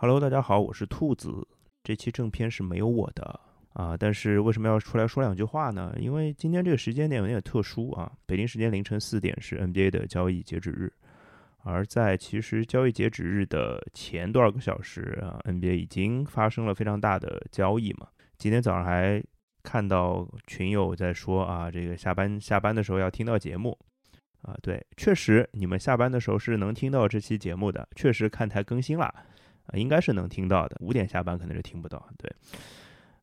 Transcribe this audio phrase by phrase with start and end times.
[0.00, 1.44] Hello，大家好，我是兔子。
[1.82, 3.40] 这期正片是没有我的
[3.72, 5.92] 啊，但是为什么要出来说两句话呢？
[5.98, 10.92] 因为今天这个时间点有点特殊啊，北京时间凌晨四点是 NBA 的交易截止日，
[11.64, 18.06] 而在其实交易截止日的前多少个小时啊，NBA 已经发生了非常大的交易嘛。
[18.36, 19.20] 今天早上还
[19.64, 23.76] 看到群友在说啊，这个下班下班的时候要听到节目
[24.42, 29.12] 啊，对，确实你们下班的时候是能听到这期节目的，确实看台更新了。
[29.68, 30.76] 啊，应该是能听到的。
[30.80, 32.30] 五点下班可能是听不到，对。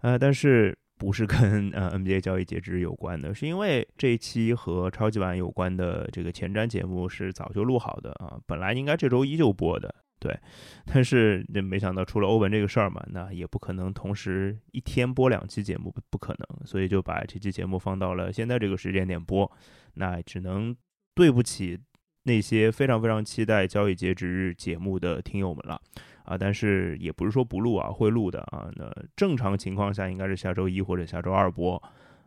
[0.01, 10.37] 呃，但是不是跟 呃 NBA 交易截止有关的，是因为这一期和超级碗有关的这个前瞻节目是早就录好的啊，本来应该这周一就播的，对。
[10.85, 19.51] 但是这没想到出了欧文这个事儿嘛，那也不可能同时一天播两期节目，不可能，所以就把这期节目放到了现在这个时间点播。
[19.95, 20.75] 那只能
[21.15, 21.79] 对不起
[22.23, 25.81] 那些非常非常期待交易截止日节目的听友们了。
[26.25, 28.69] 啊，但是也不是说不录啊，会录的啊。
[28.75, 31.81] 那正常情况下应该是下周一或者下周二播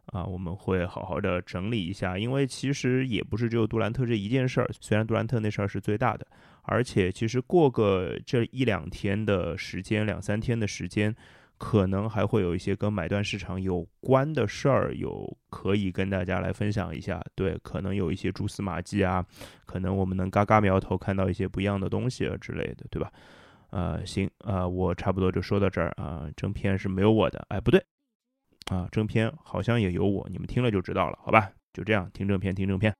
[0.06, 6.27] 啊，我们会好好的整理一下，因为其实也不是只有杜兰特这一件事儿，虽然杜兰特那事儿是最大的，
[6.62, 11.15] 而且其实过个这一两天的时间，两三天的时间，
[11.59, 17.22] 可能还会有一些跟买断市场有关的事儿，有可以跟大家来分享一下。
[17.34, 19.22] 对，可能有一些蛛丝马迹啊，
[19.67, 23.12] 可能我们能嘎嘎苗头看到一些不一样的东西啊之类的，对吧？
[23.70, 26.28] 呃，行，呃，我差不多就说到这儿啊。
[26.36, 27.84] 正片是没有我的，哎，不对，
[28.70, 31.50] 啊，正片好像也有我，你们听了就知道了，好吧？
[31.72, 32.94] 就这样，听正片，听正片。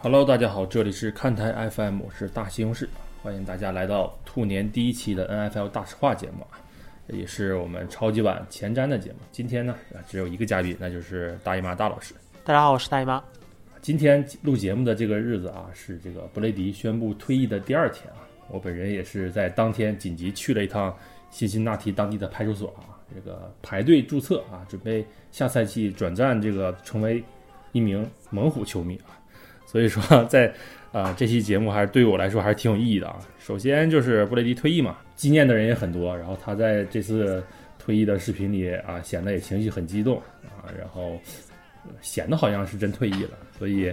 [0.00, 2.88] Hello，大家好，这里是看台 FM，我是大西红柿。
[3.20, 6.54] 欢迎大家来到兔年第一期的 NFL 大实话节目啊，
[7.08, 9.16] 也是我们超级碗前瞻的节目。
[9.32, 9.74] 今天呢，
[10.06, 12.14] 只有一个嘉宾，那就是大姨妈大老师。
[12.44, 13.22] 大家好，我是大姨妈。
[13.82, 18.22] 今天录节目的这个日子啊，是这个布雷迪宣布退役的第二天啊。
[18.48, 20.96] 我本人也是在当天紧急去了一趟
[21.28, 27.22] 辛辛那提当地的派出所啊，这个排队注册啊，准备下赛季转战这个成为
[27.72, 29.18] 一名猛虎球迷啊。
[29.66, 30.54] 所以说在。
[30.92, 33.18] 啊，这期节目还是对我来说还是挺有意义的啊。
[33.38, 36.16] 首先就是布雷迪退役嘛，纪念的人也很多。
[36.16, 37.42] 然后他在这次
[37.78, 41.20] 退役的视频里啊，显得也情绪很激动啊，然后
[42.00, 43.32] 显得好像是真退役了。
[43.58, 43.92] 所以，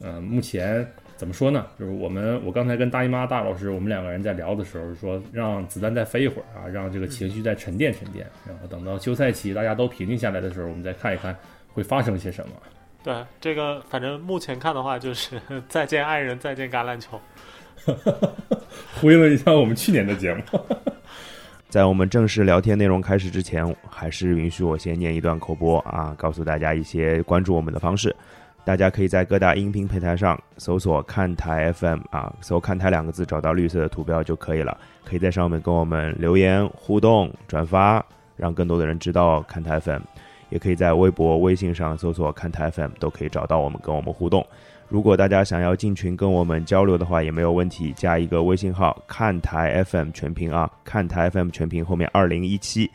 [0.00, 0.86] 嗯，目前
[1.16, 1.66] 怎么说呢？
[1.78, 11.36] 就是我们我刚才跟大姨妈大老师，我们两个人在聊的时候说，让子弹再飞一会儿啊，让这个情绪再沉淀沉淀，然后等到休赛期大家都平静下来的时候，我们再看一看
[11.72, 12.54] 会发生些什么。
[13.04, 15.38] 对这个，反正目前看的话，就是
[15.68, 17.20] 再见爱人，再见橄榄球，
[18.98, 20.42] 呼应了一下我们去年的节目。
[21.68, 28.14] 在我们正式聊天内容开始之前，还是允许我先念一段口播啊，告诉大家一些关注我们的方式。
[28.64, 34.78] 大家可以在各大音频平台上搜索“看台 FM” 啊，搜“看台”两个字，找到绿色的图标就可以了。
[35.04, 38.02] 可以在上面跟我们留言互动、转发，
[38.36, 40.00] 让更多的人知道看台 FM。
[40.54, 44.46] 也可以在微博、微信上搜索“看台 FM”，都可以找到我们，跟我们互动。
[44.88, 52.88] 如果大家想要进群跟我们交流的话，也没有问题，加一个微信号“看台 FM 全屏”啊，“看台 FM 全屏”后面二零一七，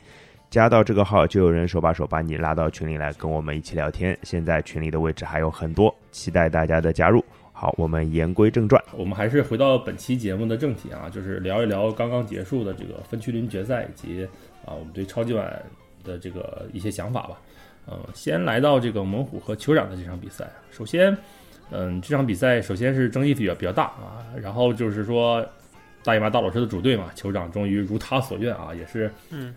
[0.50, 4.18] 加到这个号就有人手把手把你拉到群里来跟我们一起聊天。
[4.24, 7.22] 现在群里的位置还有很多，期待大家的加入。
[7.52, 14.26] 好，我们言归正传，我们还是回到本期节目的正题啊，就是聊一聊刚刚结束的这个分区轮决赛以及
[14.66, 15.62] 啊，我们对超级碗
[16.04, 17.40] 的这个一些想法吧。
[17.88, 20.48] 嗯，先来到这个猛虎和酋长的这场比赛。
[20.70, 21.18] 首先，
[21.72, 24.26] 嗯，这场比赛首先是争议比较比较大啊。
[24.40, 25.44] 然后就是说，
[26.04, 29.56] 大姨妈大老师的主队嘛，酋长终于如他所愿啊，也是嗯，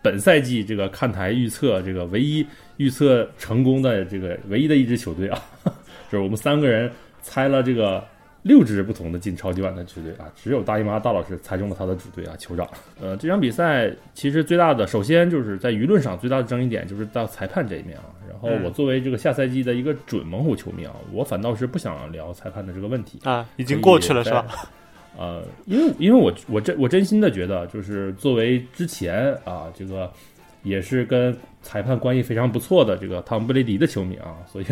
[0.00, 2.46] 本赛季这个看台预测这个唯一
[2.76, 5.42] 预测成功的这个唯一的一支球队啊，
[6.10, 6.90] 就是我们三个人
[7.22, 8.04] 猜了这个。
[8.44, 12.68] 六支不同的进超级碗的球队啊，只有大姨妈大老师猜中了他的主队啊，酋长。
[13.00, 18.04] 呃，这场比赛其实最大的，首先就是在舆论上最大的争议点就是到裁判这一面啊。
[18.28, 24.46] 然后我作为这个下赛季的一个准猛虎球迷啊，我反倒是不想聊裁判的这个问题啊，已经过去了是吧？
[25.18, 30.12] 呃，因为因为我我真我真心的觉得，就是作为之前啊这个。
[30.64, 34.64] 也是跟裁判关系非常不错的这个汤布雷迪的球迷啊，所以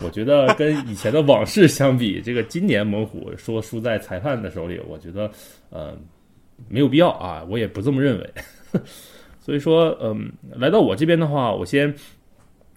[0.00, 5.28] 我觉得跟以前的往事相比，这个今年猛虎说输在裁判的手里，我觉得
[5.70, 5.98] 呃
[6.68, 8.30] 没有必要啊，我也不这么认为。
[9.40, 11.92] 所以说，嗯，来到我这边的话，我先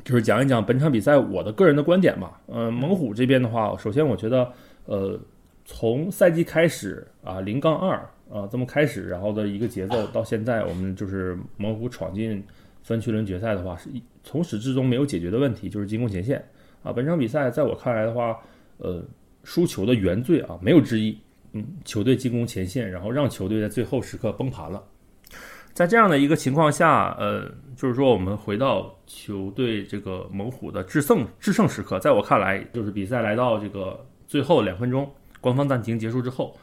[0.03, 2.41] 就是讲一讲本场比赛我的个人的观点吧。
[2.47, 4.51] 嗯，猛虎这边的话，首先我觉得
[4.85, 5.19] 呃。
[5.63, 7.95] 从赛季开始啊零杠二
[8.29, 12.43] 啊这么开始，然后的一个节奏到现在，我们就是猛虎闯进
[12.83, 16.43] 分区轮决赛的话，是一从始至终没有解决的问题，就是进攻前线
[16.83, 16.91] 啊。
[16.91, 18.39] 本场比赛在我看来的话，
[18.77, 19.03] 呃，
[19.43, 21.17] 输球的原罪啊没有之一，
[21.53, 24.83] 嗯，球队进攻前线，然后让球队在最后时刻崩盘了。
[25.73, 36.53] 在这样的一个情况下，呃，就是说我们回到球队这个猛虎的制胜制胜时刻，在我看来，就是比赛来到这个最后两分钟，官方暂停结束之后，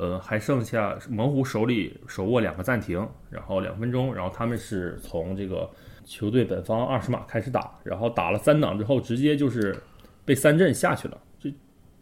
[0.00, 5.68] 呃，还剩下猛虎手里手握两个暂停，然后两分钟，然后他们是从这个
[6.06, 9.76] 球队本方二十码开始打，然后打了三档之后，直接就是
[10.24, 11.20] 被三阵下去了。
[11.38, 11.52] 这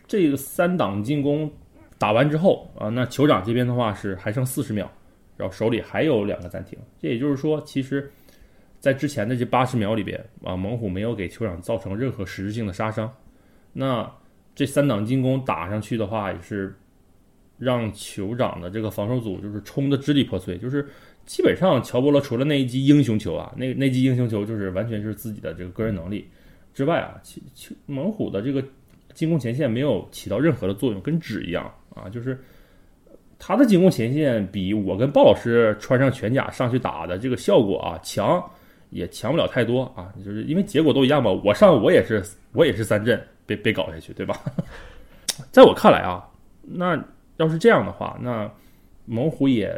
[0.07, 1.51] 这个三档进攻
[1.99, 4.89] 打完之后啊，那酋长这边的话是还剩四十秒。
[5.37, 8.11] 然后手里还有两个暂停，这也就是说，其实，
[8.81, 13.09] 在之前的这八十秒里边啊，猛虎没有给酋长造成任何实质性的杀伤。
[13.73, 14.13] 那
[14.53, 16.77] 这三档进攻打上去的话，也是
[17.59, 20.57] 让酋长的这个防守组就是冲的支离破碎。
[20.57, 20.89] 就是
[21.27, 26.29] 基本上乔波罗除了那一击英雄球啊，那那击英雄球就是完全是自己的这个个人能力
[26.73, 28.65] 之外啊，其其猛虎的这个
[29.13, 32.39] 进攻前线没有起到任何的作用，跟纸一样啊，就是。
[33.41, 38.45] 他的进攻前线比我跟鲍老师穿上全甲上去打的这个效果啊强，
[38.91, 41.31] 也强不了太多啊，就是因为结果都一样吧。
[41.31, 42.21] 我上我也是
[42.51, 44.43] 我也是三阵被被搞下去，对吧？
[45.53, 46.29] 在我看来啊，
[46.63, 47.01] 那
[47.39, 48.49] 要是这样的话，那
[49.07, 49.75] 猛虎也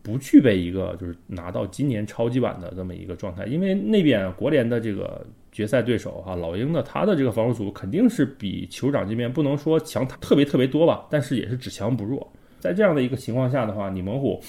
[0.00, 12.30] 不具备一个就是拿到今年超级版的这么一个状态，因为那边国联的这个决赛对手啊，老鹰的他的这个防守组肯定是比酋长这边不能说强特别特别多吧，但是也是只强不弱。
[12.60, 14.40] 在这样的一个情况下的话，你猛虎，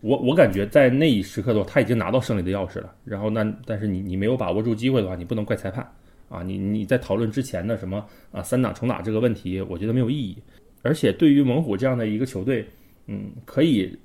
[0.00, 2.94] 我我感觉在那一时刻的话，他已经拿到胜利的钥匙了。
[3.04, 5.88] 然后那但是你你没有把握住机会的话，你不能怪裁判
[6.28, 6.42] 啊！
[6.42, 10.36] 你你在讨论之前的什么啊三打重打这个问题，我觉得没有意义。
[10.84, 12.64] 而且对于猛虎这样的一个球队，
[13.06, 13.98] 嗯，可以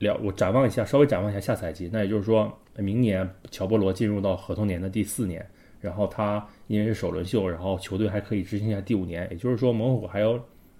[0.00, 0.20] 了。
[0.22, 1.88] 我展望一下，稍微展望一下下赛季。
[1.90, 5.48] 那也就是说，明年乔波罗进入到合同年的第四年，
[5.80, 9.26] 然后他因为是首轮秀，然后球队还可以执行一下第五年。
[9.30, 10.38] 也就是说，猛虎还有。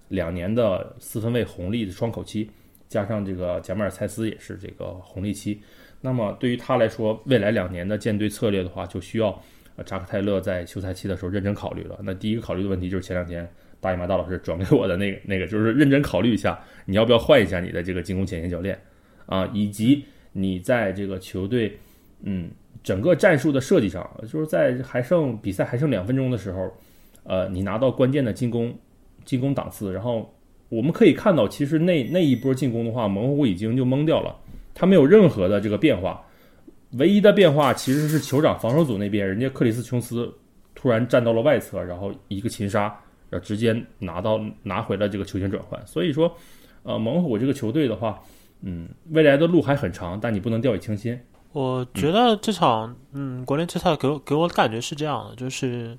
[0.09, 2.49] 两年的四分卫红利的窗口期，
[2.87, 5.61] 加上这个贾马尔·蔡斯也是这个红利期，
[6.01, 9.39] 那么对于他来说，未来两年的建队策略的话，就需要
[9.85, 11.99] 扎克泰勒在休赛期的时候认真考虑了。
[12.01, 13.47] 那第一个考虑的问题就是前两天
[13.79, 18.79] 大姨妈大老师转给我的那个那个，就是认真考虑一下，你要不要换一下你的这个进攻前线教练
[19.25, 21.77] 啊，以及你在这个球队
[22.23, 22.49] 嗯
[22.83, 26.71] 整个战术的设计上，就是在还剩比赛还剩两分钟的时候，
[27.23, 28.73] 呃，你拿到关键的进攻。
[29.25, 30.33] 进攻档次，然后
[30.69, 34.35] 我们可以看到，其实那那一波进攻的话，猛虎已经就懵掉了，
[34.73, 36.25] 他没有任何的这个变化，
[36.93, 40.33] 唯一的变化其实是酋长防守组那边，人家克里斯琼斯
[40.73, 42.97] 突然站到了外侧，然后一个擒杀，
[43.29, 45.79] 然后直接拿到拿回了这个球权转换。
[45.85, 46.35] 所以说，
[46.83, 48.19] 呃，猛虎这个球队的话，
[48.61, 51.19] 嗯，未来的路还很长，但你不能掉以轻心。
[51.51, 55.97] 我觉得这场，嗯，国联决赛给我给我的感觉是这样的，就是。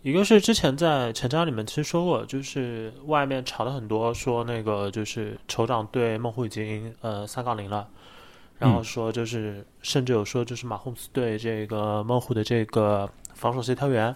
[0.00, 7.86] 一个是之前在前瞻里面其实说过，就是外面炒的很多，说那个就是酋长对孟虎已经呃三杠零了，
[8.60, 14.14] 然后说就是甚至有说就是马洪斯对这个猛虎的这个防守协调员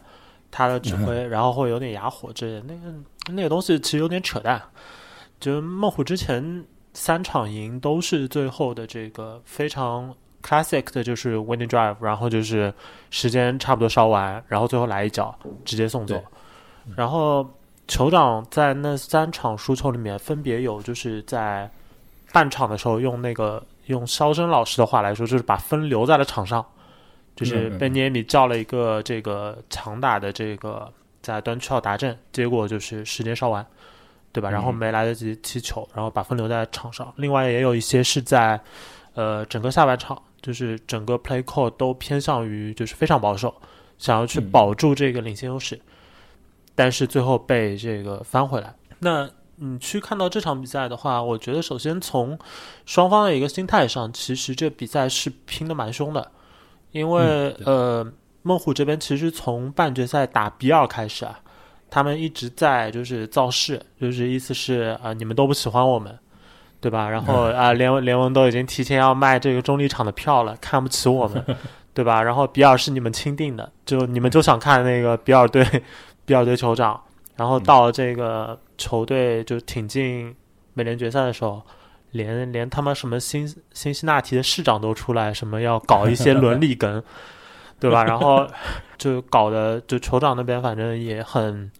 [0.52, 4.62] 他的指挥，然后会有点哑火之类的，那个那个东西其实有点扯淡。
[5.40, 6.64] 就孟虎之前
[6.94, 10.14] 三场赢都是最后的这个非常。
[10.44, 12.74] Classic 的就是 winning drive，然后就是
[13.10, 15.32] 时间差不多烧完，然后最后来一脚
[15.64, 16.20] 直接送走。
[16.96, 17.48] 然后
[17.86, 21.70] 酋长在那三场输球里面，分别有就是在
[22.32, 26.66] 半场的时候用那个用肖申老师的话来说，就是把分留在了场上，
[27.36, 33.66] 就是贝尼埃米叫了一个这个强打的这个在端区要达阵，结果就是时间烧完，
[34.32, 34.50] 对吧？
[34.50, 37.12] 然后没来得及踢球，然后把分留在场上。
[37.16, 38.60] 另外也有一些是在
[39.14, 40.20] 呃整个下半场。
[40.42, 43.54] 就是整个 play call 都偏向于就是非常保守，
[43.96, 45.80] 想要去保住这个领先优势，
[46.74, 48.74] 但是最后被这个翻回来。
[48.98, 52.36] 那你去看到这场比赛的话，我觉得首先从
[52.86, 56.32] 双方的一个心态上，其实这比赛是拼的蛮凶的，
[56.92, 58.06] 因为呃，
[58.42, 61.40] 孟虎这边其实从半决赛打比尔开始啊，
[61.90, 66.18] 他们一直在就是造势，就是意思是啊，你们都不喜欢我们。
[66.82, 67.08] 对吧？
[67.08, 71.40] 然后啊，联联盟都已经提前要卖这个中立场的票了，看不起我们，
[71.94, 72.20] 对吧？
[72.20, 75.64] 然后比尔是你们钦定的，就你们就想看那个比尔队，
[76.26, 77.00] 比尔队酋长。
[77.36, 80.34] 然后到了这个球队就挺进
[80.74, 81.62] 美联决赛的时候，
[82.12, 87.02] 连连他妈什么新新西那提的市长都出来，什么要搞一些伦理梗，
[87.78, 88.04] 对吧？
[88.04, 88.46] 然后
[88.96, 91.70] 就搞的就酋长那边反正也很。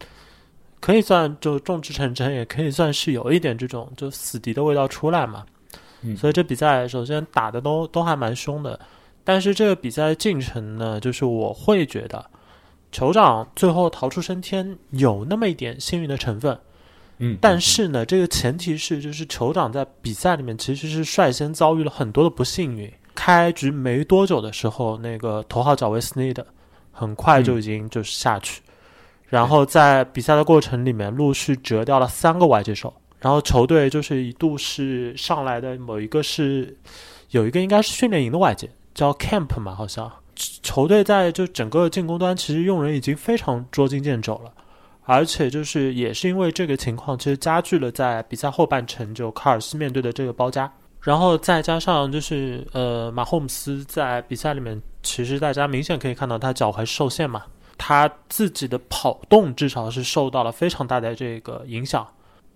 [0.81, 5.47] 可以算就众志成城，也可以算是有一点这种就死敌的味道出来嘛。
[6.01, 8.81] 嗯所以这比赛首先打的都都还蛮凶的，
[9.23, 12.27] 但是这个比赛进程呢，就是我会觉得
[12.91, 16.59] 酋长最后逃出升天有那么一点幸运的成分，
[17.25, 22.93] 嗯，但是呢，这个前提是就是酋长在比赛里面其实是率先遭遇了很多的不幸运。
[23.15, 26.45] 开局没多久的时候，那个头号角维斯内德
[26.91, 28.61] 很快就已经就是下去，
[29.29, 36.77] 然后在比赛的过程里面陆续折掉了三个外接手，然后球队就是一度是上来的某一个是
[37.31, 40.11] 有一个应该是训练营的外接叫 Camp 嘛，好像。
[40.35, 44.51] 球队在就整个进攻端其实用人已经非常捉襟见肘了。
[45.05, 57.43] 而且就是也是因为这个情况，其实加剧了在比赛后半程就卡尔斯面对的这个包夹，然后再加上就是呃马霍姆斯在比赛里面，其实大家明显可以看到他脚踝受限嘛，
[57.77, 62.07] 他自己的跑动至少是受到了非常大的这个影响。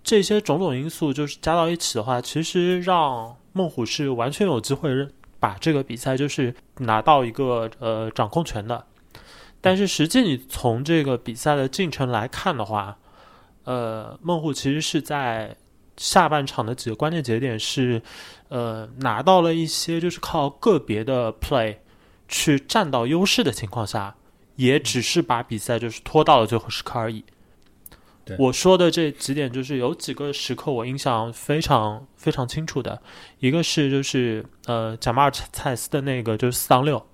[0.04, 4.88] 这些种种因素就是加到一起的话，其实让孟虎是完全有机会
[5.40, 8.84] 把这个比赛就是拿到一个呃掌控权的。
[9.66, 12.96] 但是实际你从这个比赛的进程来看的话，
[13.64, 15.56] 呃，孟虎其实是在
[15.96, 18.00] 下半场的几个关键节点是，
[18.48, 21.78] 呃，拿到了一些就是靠个别的 play
[22.28, 24.14] 去占到优势的情况下，
[24.54, 27.24] 也只是把比赛就是拖到了最后时刻而已。
[28.24, 33.02] 对我说的这几点就是有几个时刻我印象非常非常清楚的，
[33.40, 37.04] 一个是就是呃贾马尔蔡斯的那个就是四当六。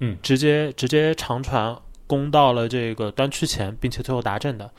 [0.00, 4.70] 嗯，直接直接长传攻到了这个端区前，并且最后达阵的。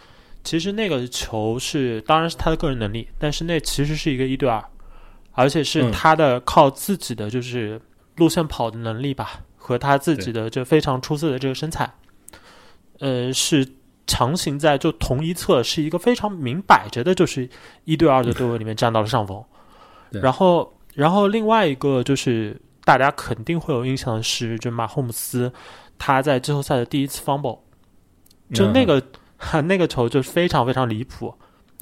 [0.44, 4.64] 其实那个球是，当然是他的个人能力，但是那其实是一个一对二，
[5.32, 5.92] 而且是嗯。
[5.92, 7.82] 他的靠自己的就是
[8.18, 11.92] 路线跑的能力吧，和他自己的这非常出色的这个身材，
[13.00, 13.68] 呃，是
[14.06, 17.50] 强行在就同一侧是一个非常明摆着的，就是
[17.86, 19.44] 一对二的对位里面占到了上风。
[20.12, 20.22] 对。
[20.22, 22.56] 然后，然后另外一个就是
[22.86, 25.52] 大家肯定会有印象的是，就马霍姆斯
[25.98, 27.60] 他在季后赛的第一次 fumble，
[28.54, 29.02] 就那个、
[29.64, 31.34] 那个球就非常非常离谱，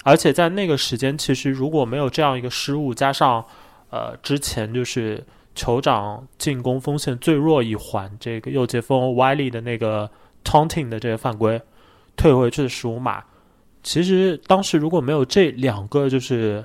[0.04, 3.46] 而且在那个时间，其实如果没有这样一个失误，加上
[3.90, 5.24] 呃之前就是
[5.56, 10.10] 酋长进攻锋线最弱一环，这个右截锋 Wiley 的那个
[10.44, 11.62] taunting 的这个犯规
[12.16, 13.24] 退回去的十五码，
[13.84, 16.64] 其实当时如果没有这两个，就是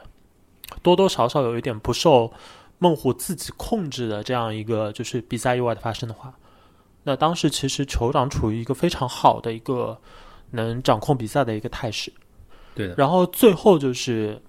[0.82, 2.32] 多多少少有一点不受
[2.78, 6.32] 孟虎自己控制的这样一个就是比赛意外的发生的话，
[7.02, 9.98] 那当时其实酋长处于一个非常好的一个
[10.50, 12.12] 能掌控比赛的一个态势。
[12.74, 14.40] 对的，然后最后就是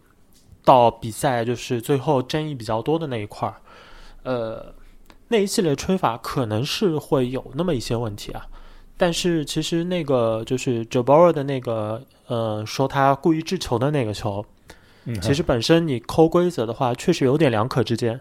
[0.63, 3.55] 到比赛就是最后争议比较多的那一块儿，
[4.23, 4.73] 呃，
[5.29, 8.45] 那一系列吹罚可能是会有那么一些问题啊。
[8.97, 14.45] 但是其实那个就是 j a b o r 的那个呃说他故意掷球的那个球，
[15.13, 18.19] 嗯其实本身你抠规则的话，确实有点两可之间，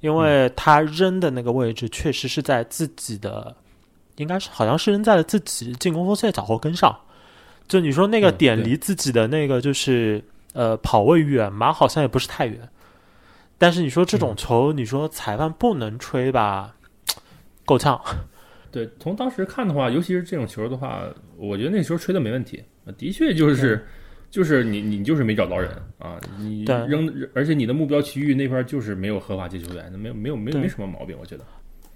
[0.00, 3.56] 因为他扔的那个位置确实是在自己的，
[4.16, 6.94] 应该是好像是扔在了自己进攻锋线脚后跟上。
[7.66, 10.22] 就你说那个点离自己的那个就是、
[10.52, 11.72] 呃跑位远吗？
[11.72, 12.68] 好像也不是太远。
[13.58, 16.74] 但是你说这种嗯球，你说裁判不能吹吧，
[17.64, 18.00] 够呛。
[18.72, 21.02] 对，从当时看的话，尤其是这种球的话，
[21.36, 23.86] 我觉得那时候吹的没问题，呃的确就是
[24.30, 31.44] 就是你你就是没找到人啊，你扔，而且你的目标区域那边就是没有合法接球员，那没有没有没有没什么毛病，我觉得。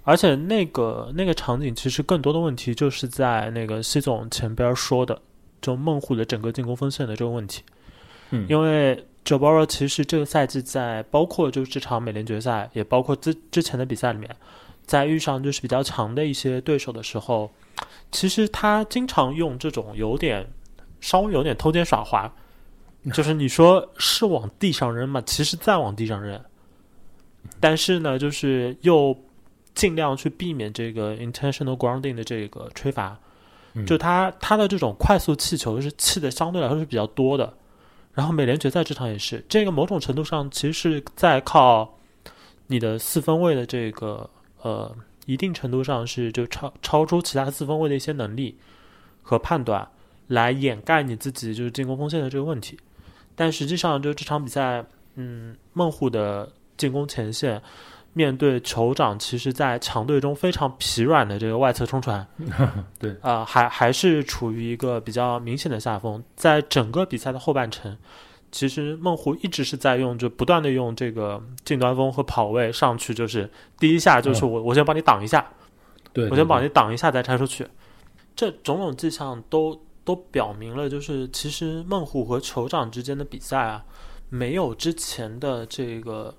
[0.03, 5.19] 而且那个那个场景其实更多的问题就是在那个西总前边说的，
[5.61, 7.63] 就孟虎的整个进攻锋线的这个问题。
[8.31, 14.29] 嗯因为 j o b o r o 其实这个赛季在包括就是这场美联决赛，也包括之之前的比赛里面，
[14.85, 17.49] 在遇上就是比较强的一些对手的时候，
[18.11, 20.45] 其实他经常用这种有点
[21.05, 22.33] 稍微有点偷奸耍滑，
[23.13, 26.41] 就是你说是往地上扔嘛，其实再往地上扔，
[27.59, 29.15] 但是呢，就是又
[29.75, 33.15] 尽量去避免这个 intentional grounding 的这个吹罚，
[33.73, 33.85] 嗯。
[33.85, 37.53] 就他他的这种快速气球是气的相对来说是比较多的，
[38.13, 41.99] 然后美联决赛这场也是，这个某种程度上其实是在靠
[42.65, 44.27] 你的四分卫的这个
[44.63, 44.91] 呃
[45.27, 48.57] 一定程度上是就超超出其他四分卫的一些能力
[49.21, 49.87] 和判断
[50.27, 52.77] 来掩盖你自己就是进攻锋线的这个问题，
[53.35, 57.61] 但实际上就这场比赛，嗯，孟虎的进攻前线。
[58.17, 62.25] 面对酋长，其实，在强队中非常疲软的这个外侧冲传，
[62.97, 66.23] 对啊、还还是处于一个比较明显的下风。
[66.33, 67.97] 在整个比赛的后半程，
[68.53, 75.45] 其实孟虎一直是在用，就不断的用这个近端锋和跑位上去，就是第一下就是我、我先帮你挡一下，
[76.13, 77.67] 对，我先帮你挡一下再拆出去。
[78.33, 83.83] 这种种迹象都都表明了，就是其实孟虎和酋长之间的比赛啊，
[84.29, 86.33] 没有之前的这个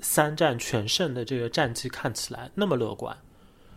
[0.00, 3.14] 三战全胜的这个战绩看起来那么乐观。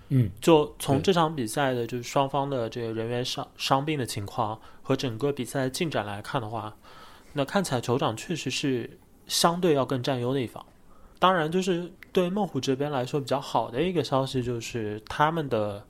[0.10, 6.76] 嗯，就从这场比赛的，就是双方的这个人员伤伤病的情况和整个比赛的进展来看的话，
[7.34, 10.64] 那看起来酋长确实是相对要更占优的一方。
[11.18, 15.84] 当然，就是对孟虎这边来说比较好的一个消息，就是他们的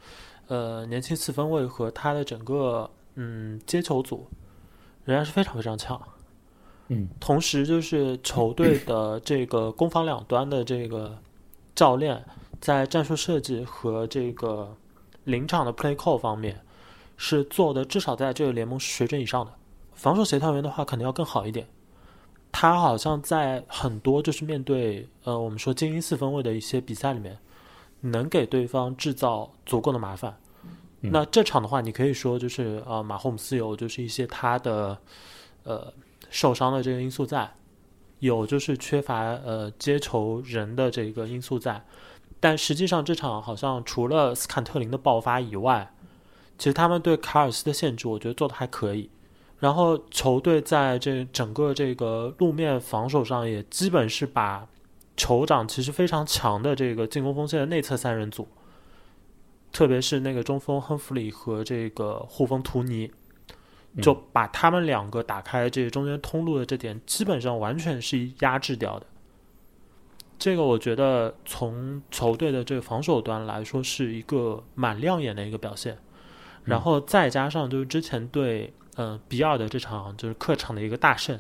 [0.48, 4.28] 呃年轻四分卫和他的整个嗯接球组
[5.04, 6.02] 仍然是非常非常强。
[6.88, 11.18] 嗯，同时就是球队的这个攻防两端的这个
[11.74, 12.24] 教练，
[12.62, 14.78] 在战术设计和这个
[15.24, 16.62] 临场的 play call 方面，
[17.18, 19.52] 是做的至少在这个联盟水准以上的。
[19.94, 21.68] 防守协调员的话，可能要更好一点。
[22.52, 27.38] 他好像在很多就是面对呃我们说精英四分卫的一些比赛里面，
[28.02, 30.38] 能给对方制造足够的麻烦。
[31.12, 34.98] 那这场的话，你可以说就是呃马霍姆斯有就是一些他的
[35.64, 35.94] 呃
[36.30, 37.52] 受伤的这个因素在，
[38.20, 41.84] 有就是缺乏呃接球人的这个因素在，
[42.40, 45.94] 但实际上这场好像除了斯坎特林的爆发以外，
[46.58, 49.10] 其实他们对卡尔斯的限制，我觉得做的还可以。
[49.58, 54.68] 然后球队在这整个这个路面防守上，也基本是把
[55.18, 58.46] 酋长其实非常强的这个进攻锋线的内侧三人组，
[59.76, 63.12] 特别是那个中锋亨弗里和这个护锋图尼，
[64.02, 69.06] 就把他们两个打开这中间通路的这点，基本上完全是压制掉的。
[70.40, 75.98] 这个我觉得从球队的这个防守端来说，是一个蛮亮眼的一个表现。
[76.64, 81.38] 然后再加上就是之前对呃比尔的这场就是客场的一个大胜，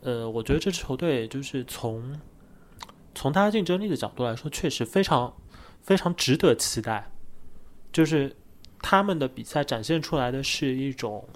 [0.00, 2.18] 呃，我觉得这支球队就是从
[3.14, 5.34] 从他竞争力的角度来说，确实非常
[5.82, 7.10] 非常值得期待。
[7.98, 8.32] 就是
[8.80, 11.28] 他们的比赛展现出来的是一种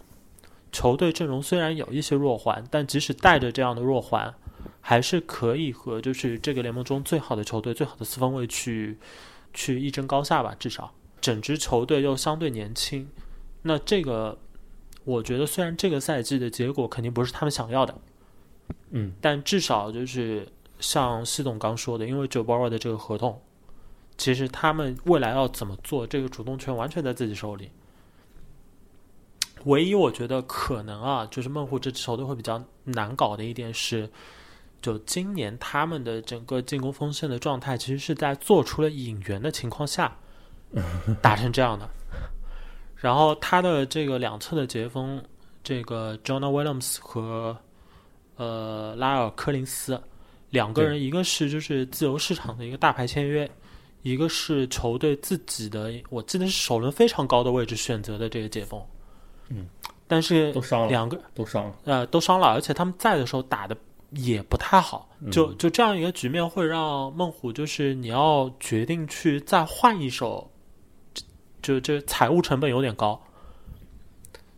[0.71, 4.33] 球队阵容虽然有一些弱环，但即使带着这样的弱环，
[4.81, 8.97] 还是可以和就是这个联盟中最好的球队、最好的四分卫去
[9.53, 10.55] 去一争高下吧。
[10.57, 13.09] 至少整支球队又相对年轻，
[13.63, 14.39] 那这个
[15.03, 17.93] 我觉得虽然这个赛季的结果肯定不是他们想要的，
[18.91, 20.47] 嗯，但至少就是
[20.79, 23.43] 像系总刚说的，因为 Joe Burrow 的这个合同，
[24.17, 27.71] 其实他们未来要怎么做，这个主动权完全在自己手里。
[29.65, 34.11] 唯一我觉得可能啊，就是孟虎这支球队会比较难搞的一点是，
[34.81, 40.17] 就今年他们的整个进攻锋线的状态，其实是在做出了引援的情况下
[41.23, 41.89] 打成这样的。
[42.97, 45.23] 然后他的这个两侧的截锋，
[45.63, 47.57] 这个 Jonah Williams 和
[48.37, 50.01] 呃拉尔科林斯
[50.51, 53.49] 两个人，一个是就是自由市场的一个大牌签约，
[54.03, 58.85] 一个是球队自己的，我记得是首轮非常高的位置选择的这个解封。
[59.49, 59.69] 嗯，
[60.07, 61.75] 但是都伤了，两个都伤了。
[61.85, 63.77] 呃都伤了，而且他们在的时候打的
[64.11, 70.51] 也不太好，就就这样一个局面会让孟虎就是你要决定去再换一手，
[71.63, 73.21] 就这财务成本有点高，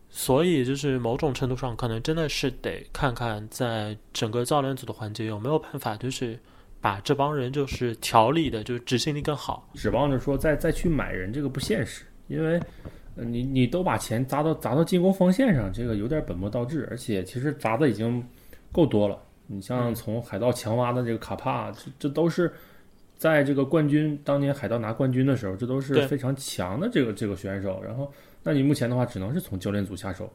[0.08, 6.38] 所以就是某种程度上可能真的是得看看在整个教练组的环节有没有办法，就是
[6.84, 9.66] 把这帮人就是调理的，就是执行力更好。
[9.72, 12.60] 指望着说再再去买人，这个不现实，因为
[13.16, 18.22] 呃你你都把钱砸到砸到进攻锋线上，这个有点本末倒置，而且其实砸的已经
[18.70, 19.18] 够多了。
[19.46, 22.52] 你像从海盗强挖的这个卡帕，这这都是
[23.16, 27.82] 在这个冠军当年海盗拿冠军的时候，这都是非常强的这个这个选手。
[27.82, 30.30] 然后，那你目前的话，只能是从教练组下手。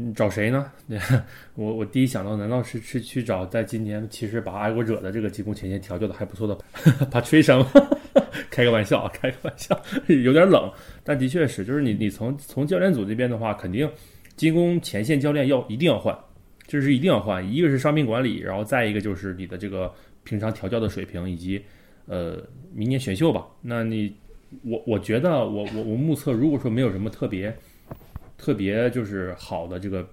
[0.00, 0.70] 你找谁呢？
[1.56, 6.56] 我我第一想到，难道是是去找在今年其实把爱国者的这个进攻前线调教的还不错的
[7.10, 7.68] Patricia 吗？
[8.48, 10.70] 开个玩笑啊，开个玩笑，有点冷，
[11.02, 13.90] 但的确是，就是你你从从教练组这边的话，肯定
[14.36, 16.16] 进攻前线教练要一定要换，
[16.64, 17.44] 这是一定要换。
[17.52, 21.60] 一个是伤病管理，然后再一个就是你的这个平常调教的水平，以及
[22.06, 22.40] 呃
[22.72, 23.44] 明年选秀吧。
[23.62, 24.14] 那你
[24.62, 27.54] 我我觉得我我我目测，如果说没有什么特别
[28.38, 30.08] 特别就是好的这个。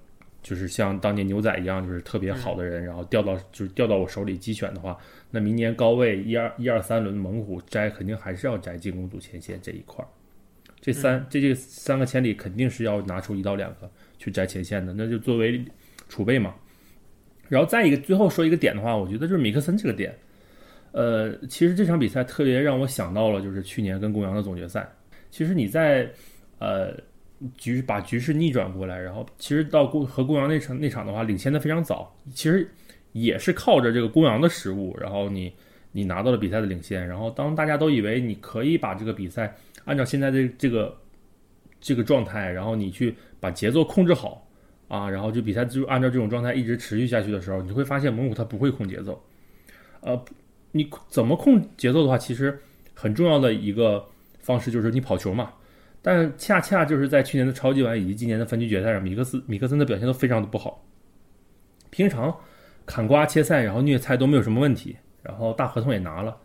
[0.46, 4.96] 就是像当年牛仔一样，就是特别好的人，然后调到就是调到我手里机选的话，
[5.32, 10.08] 那明年高位一二一二三轮猛虎摘肯定还是要摘进攻组前线这一块儿，
[10.80, 15.66] 这三、这这三个签里肯定是要拿出一到两个去摘前线的，那就作为
[16.10, 16.54] 储备嘛。
[17.50, 20.16] 然后再一个最后说一个点的话，我觉得就是米克森这个点，
[20.92, 24.88] 呃，其实这场比赛特别让我想到了就是去年跟公羊的总决赛，
[25.32, 26.08] 其实你在
[26.60, 26.96] 呃。
[27.58, 32.70] 局把局势逆转过来，然后其实到公和公羊那场那场的话，领先的非常早，其实
[33.14, 35.54] 也是靠着这个公羊的失误，然后你
[35.92, 39.56] 你拿到了比赛的领先，然后当大家都以为你可以把这个比赛
[39.86, 40.96] 按照现在的这个
[41.80, 44.46] 这个状态，然后你去把节奏控制好
[44.88, 49.22] 啊，然后就比赛就按照这种状态一直持续下去的时候，你会发现蒙古他不会控节奏。
[50.02, 50.20] 呃，
[50.72, 52.60] 你怎么控节奏的话，其实
[52.94, 54.06] 很重要的一个
[54.40, 55.52] 方式就是你跑球嘛。
[56.08, 60.86] 但恰恰就是在去年的超级碗以及今年的分区决赛上，米克斯米克森的表现都非常的不好。
[61.90, 62.32] 平常
[62.86, 66.38] 砍瓜切菜，然后虐菜都没有什么问题，然后大合同也拿了，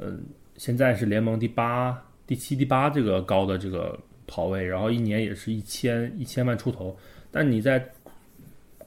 [0.00, 0.20] 嗯，
[0.56, 1.96] 现在是联盟第八、
[2.26, 3.96] 第七、第八这个高的这个
[4.26, 6.96] 跑位，然后一年也是一千一千万出头。
[7.30, 7.88] 但你在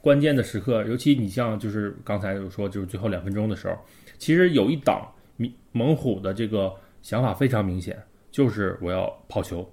[0.02, 3.74] 关键的时刻，尤其你像就是刚才有说就是最后两分钟的时候，
[4.18, 7.98] 其实有一档猛猛虎的这个想法非常明显，
[8.30, 9.66] 就是我要跑球。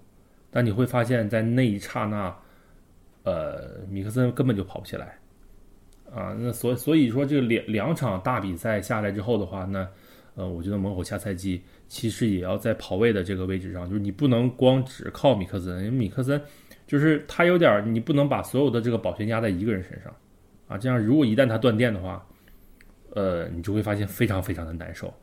[0.56, 2.34] 但你会发现在那一刹那，
[3.24, 5.20] 呃，米克森根本就跑不起来，
[6.10, 9.86] 啊，那所所以说这个两两场大比赛下来之后的话，那
[10.36, 16.42] 呃，我觉得猛虎下赛季其实也要在跑位的这个位置上，就是你不能光只靠米克森，因为米克森
[16.88, 20.16] 就是他有点你不能把所有的这个保全压在一个人身上，
[20.70, 22.26] 啊，这样如果一旦他断电的话，
[23.10, 25.14] 呃，你就会发现非常非常的难受，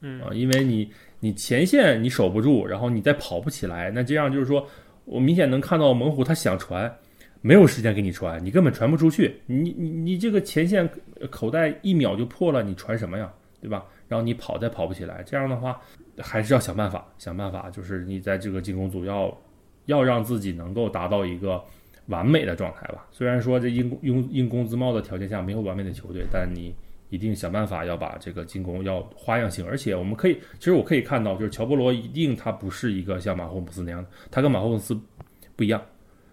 [0.00, 0.90] 嗯啊，因为你。
[1.20, 4.66] 你前线你守不住，然后你再跑不起来，那这样就是说，
[5.04, 6.94] 我明显能看到猛虎他想传，
[7.40, 9.40] 没有时间给你传，你根本传不出去。
[9.46, 10.88] 你你你这个前线
[11.30, 13.84] 口袋一秒就破了，你传什么呀，对吧？
[14.08, 15.80] 然后你跑再跑不起来，这样的话
[16.18, 19.36] 还是要想办法，想办法，就是你在这个进攻组要
[19.86, 21.62] 要让自己能够达到一个
[22.06, 23.06] 完美的状态吧。
[23.10, 26.74] 虽然说这因因因工资帽的条件下没有完美的球队，但你。
[27.08, 34.98] 一定想办法要把这个进攻要花样性，而且我们可以，其实我可以看到，就是乔波罗一定他不是一个像马霍姆斯那样的，他跟马霍姆斯
[35.54, 35.80] 不一样。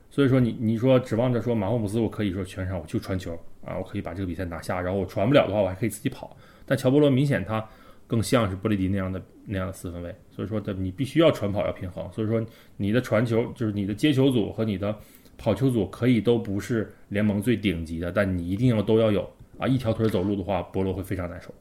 [0.10, 3.34] 所以说你你说指望着说马霍姆斯我可以说全场我就传球
[3.66, 6.36] 啊，我可以把这个比赛拿下，然后我传不了的话我还可以自己跑。
[6.66, 7.68] 但乔波罗明显他
[8.06, 12.08] 更像是布雷迪那样的那样的四分卫，所以说的你必须要传跑要平衡。
[12.12, 12.44] 所以说
[12.78, 14.96] 你的传球就是你的接球组和你的
[15.38, 19.28] 跑球组可以都不是联盟最顶级的，但你一定要都要有。
[19.58, 21.54] 啊，一条腿走路的话，波罗会非常难受。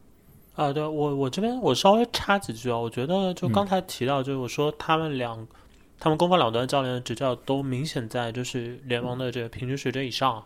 [0.54, 5.46] 啊，对我我这边我稍微插几句啊，我觉得就刚才提到，就是我说他们两，
[5.98, 10.42] 他们攻防两端教练的执教都明显在就是联盟的这个平均水准以上。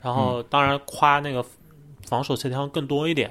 [0.00, 1.44] 然后当然夸那个
[2.06, 3.30] 防守协调更多一点。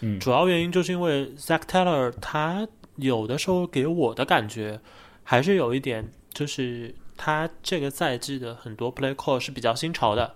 [0.00, 4.78] 嗯，主要原因就是因为 Zach Taylor 他有的时候给我的感觉
[5.22, 10.34] 还是有一点，就是他这个赛季的很多 play call 是比较新潮的。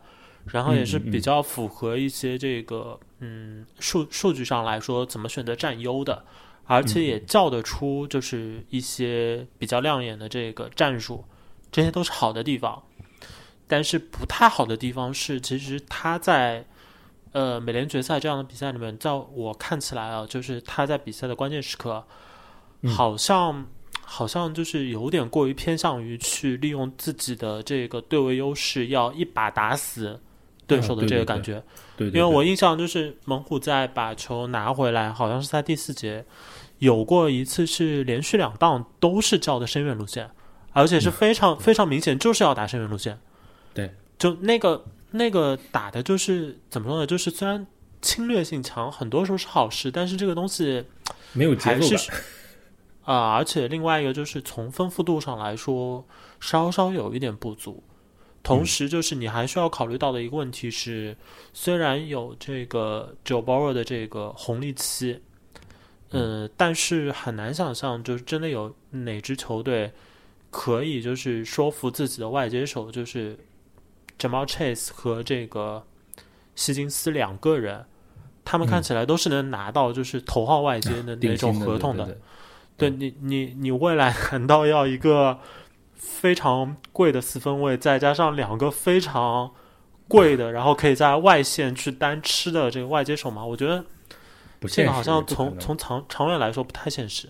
[0.50, 6.24] 然后也是比较符合一些这个嗯数数据上来说怎么选择占优的，
[6.64, 11.24] 而且也叫得出就是一些比较亮眼的这个战术，
[11.70, 12.82] 这些都是好的地方。
[13.66, 16.64] 但是不太好的地方是，其实他在
[17.32, 22.02] 呃美联决赛这样的比赛里面，在我看起来啊，就是他在比赛的关键时刻，
[22.86, 23.66] 好像
[24.00, 30.18] 好像就是有点过于偏向于去利用自己的这个对位优势，要一把打死。
[30.68, 31.64] 对手的这个感觉，
[31.96, 36.26] 对，因为我印象就是猛虎在把球拿回来，好像是在第四节，
[36.78, 40.30] 有过一次是连续两档都是叫的深远路线，
[40.74, 43.18] 而且是非常非常明显就是要打深远路线。
[43.72, 47.06] 对，就那个那个打的就是怎么说呢？
[47.06, 47.66] 就是虽然
[48.02, 50.84] 侵略性强，很多时候是好事，但是这个东西
[51.32, 51.98] 没有节奏感
[53.04, 53.32] 啊。
[53.32, 56.06] 而且另外一个就是从丰富度上来说，
[56.38, 57.82] 稍稍有一点不足。
[58.48, 61.14] 同时，就是你还需要考虑到的一个问题是，
[61.52, 65.20] 虽然有这个 Joe Burrow 的这个红利期，
[66.10, 69.92] 嗯，但是很难想象，就是真的有哪支球队
[70.50, 73.38] 可以就是说服自己的外接手，就是
[74.18, 75.84] Jamal Chase 和这个
[76.54, 77.84] 希金斯两个人，
[78.44, 82.18] 他们看起来都是能拿到就是头号外接的那种合同的。
[82.76, 85.38] 对你，你，你未来难道要一个？
[85.98, 89.52] 非常贵的四分卫，再加上两个非常
[90.06, 93.44] 贵的，然后可以在外线去单吃的这个外接手嘛？
[93.44, 93.84] 我觉得
[94.68, 97.28] 这个好像从从长长远来说不太现实。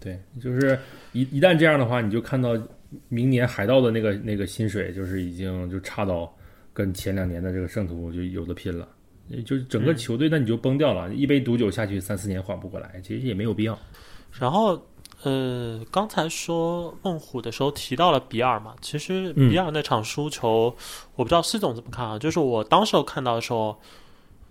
[0.00, 0.78] 对，就是
[1.12, 2.50] 一一旦这样的话，你就看到
[3.08, 6.30] 明年海盗的那个那个薪水，就是已经就差到
[6.72, 8.88] 跟前两年的这个圣徒就有的拼了，
[9.46, 13.78] 就是整个球队那你就崩掉了，一杯毒酒下去三四年缓不过来，其实也没有必要。
[14.32, 14.80] 然后。
[15.24, 20.74] 呃，刚才说孟虎的时候提到了比尔嘛，其实比尔那场输球，
[21.14, 22.18] 我不知道施总怎么看啊。
[22.18, 23.80] 就是我当时看到的时候，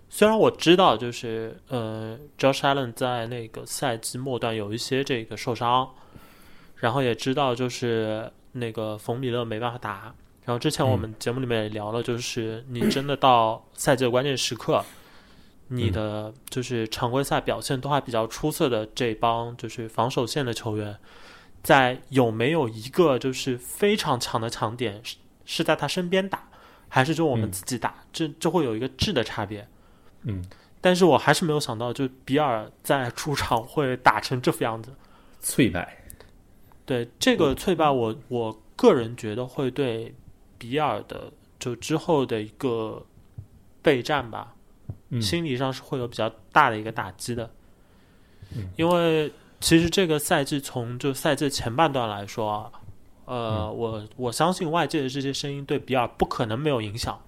[0.08, 5.90] 虽然我知道就是呃，Josh Allen 在那个赛季末段有一些这个受伤，
[6.76, 14.82] 然后也知道就是那个冯米勒没办法打，然后之前我们节目里面也聊了，就是你真的到赛季的关键时刻。
[15.74, 20.96] 你的就是常规赛表现都还比较出色的这帮就是防守线的球员，
[21.62, 25.02] 在有没有一个就是非常强的强点
[25.44, 26.48] 是在他身边打，
[26.88, 27.52] 还是就我们嗯。
[27.52, 29.66] 自己打，这就会有一个质的差别。
[30.22, 30.44] 嗯，
[30.80, 34.92] 但是我还是没有想到，就比尔在主场会打成这副样子。
[35.40, 35.96] 脆败，
[36.84, 40.14] 对这个脆败我，我个人觉得会对
[40.58, 43.04] 比尔的就之后的一个
[43.82, 44.54] 备战吧，
[45.10, 47.50] 嗯心理上是会有比较大的一个打击的。
[48.54, 52.70] 嗯因为其实这个赛季从就赛季前半段来说啊，
[53.24, 57.20] 呃，嗯我我相信外界的这些声音对比尔不可能没有影响。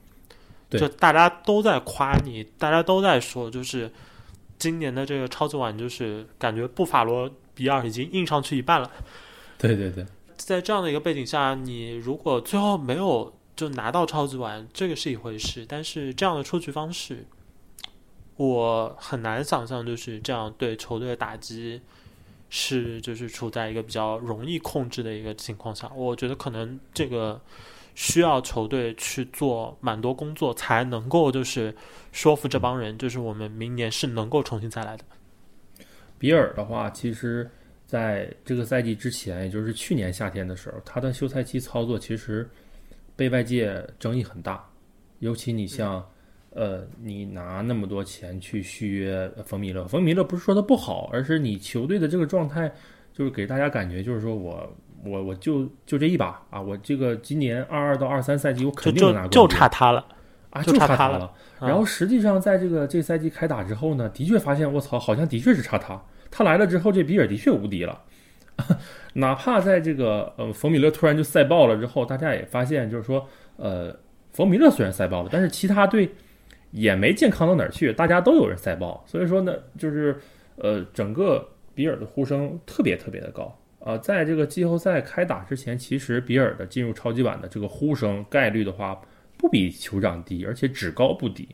[0.68, 3.90] 对就大家都在夸你，大家都在说，就是
[4.58, 8.90] 今年的这个超级碗，就是感觉布法罗比尔已经印上去一半了。
[9.58, 10.04] 对对对，
[10.36, 17.24] 在这样的一个背景下，你如果最后没有就拿到超级碗，这个是一回事，但是这样的出局方式，
[18.36, 21.80] 我很难想象，就是这样对球队的打击
[22.50, 25.88] 是就是处在一个比较容易控制的一个情况下。
[25.94, 27.40] 我觉得可能这个
[27.94, 31.72] 需要球队去做蛮多工作，才能够就是
[32.10, 35.04] 说服这帮人，就是我们明年是能够重新再来的。
[36.18, 37.48] 比尔的话，其实
[37.86, 42.50] 在这个赛季之前，也就是去年夏天的时候，他的休赛期操作其实
[43.14, 44.68] 被外界争议很大，
[45.20, 46.04] 尤其你像。
[46.54, 52.72] 呃，你拿那么多钱去续约冯米勒，冯米勒不是说他不好，而是你球队的这个状态，
[53.12, 60.06] 就是给大家感觉就是说我我我就就这一把啊，我这个今年二二到二三赛季我肯定能拿冠军就就差他了。
[60.50, 61.32] 啊，就差他了。
[61.60, 66.00] 然后实际上在这个这赛季开打之后呢，的确发现我操，好像的确是差他。
[66.30, 68.00] 他来了之后，这比尔的确无敌了。
[69.14, 73.92] 哪怕在这个呃冯米勒突然就赛爆了之后，大家也发现就是说，呃，
[74.30, 76.08] 冯米勒虽然赛爆了，但是其他队
[76.74, 80.16] 也没健康到哪儿去，大家都有人赛爆，所以说呢，就是
[80.56, 83.56] 呃整个比尔的呼声特别特别的高。
[83.78, 89.00] 啊，在这个季后赛开打之前，其实比尔的进入超级碗的这个呼声概率的话，
[89.36, 91.46] 不比酋长低，而且只高不低，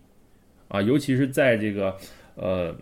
[0.69, 1.95] 啊，尤其是在这个
[2.37, 2.75] 呃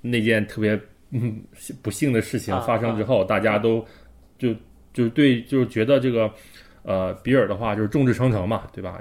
[0.00, 0.78] 那件特别
[1.10, 1.42] 嗯
[1.82, 3.84] 不幸的事情啊发生之后，大家都
[4.38, 4.54] 就
[4.92, 6.30] 就对就是觉得这个
[6.82, 9.00] 呃比尔的话就是众志成城嘛，对吧？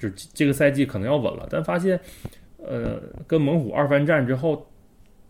[0.00, 1.98] 有就这个赛季可能要稳了，但发现
[2.58, 4.66] 呃跟猛虎二番战之后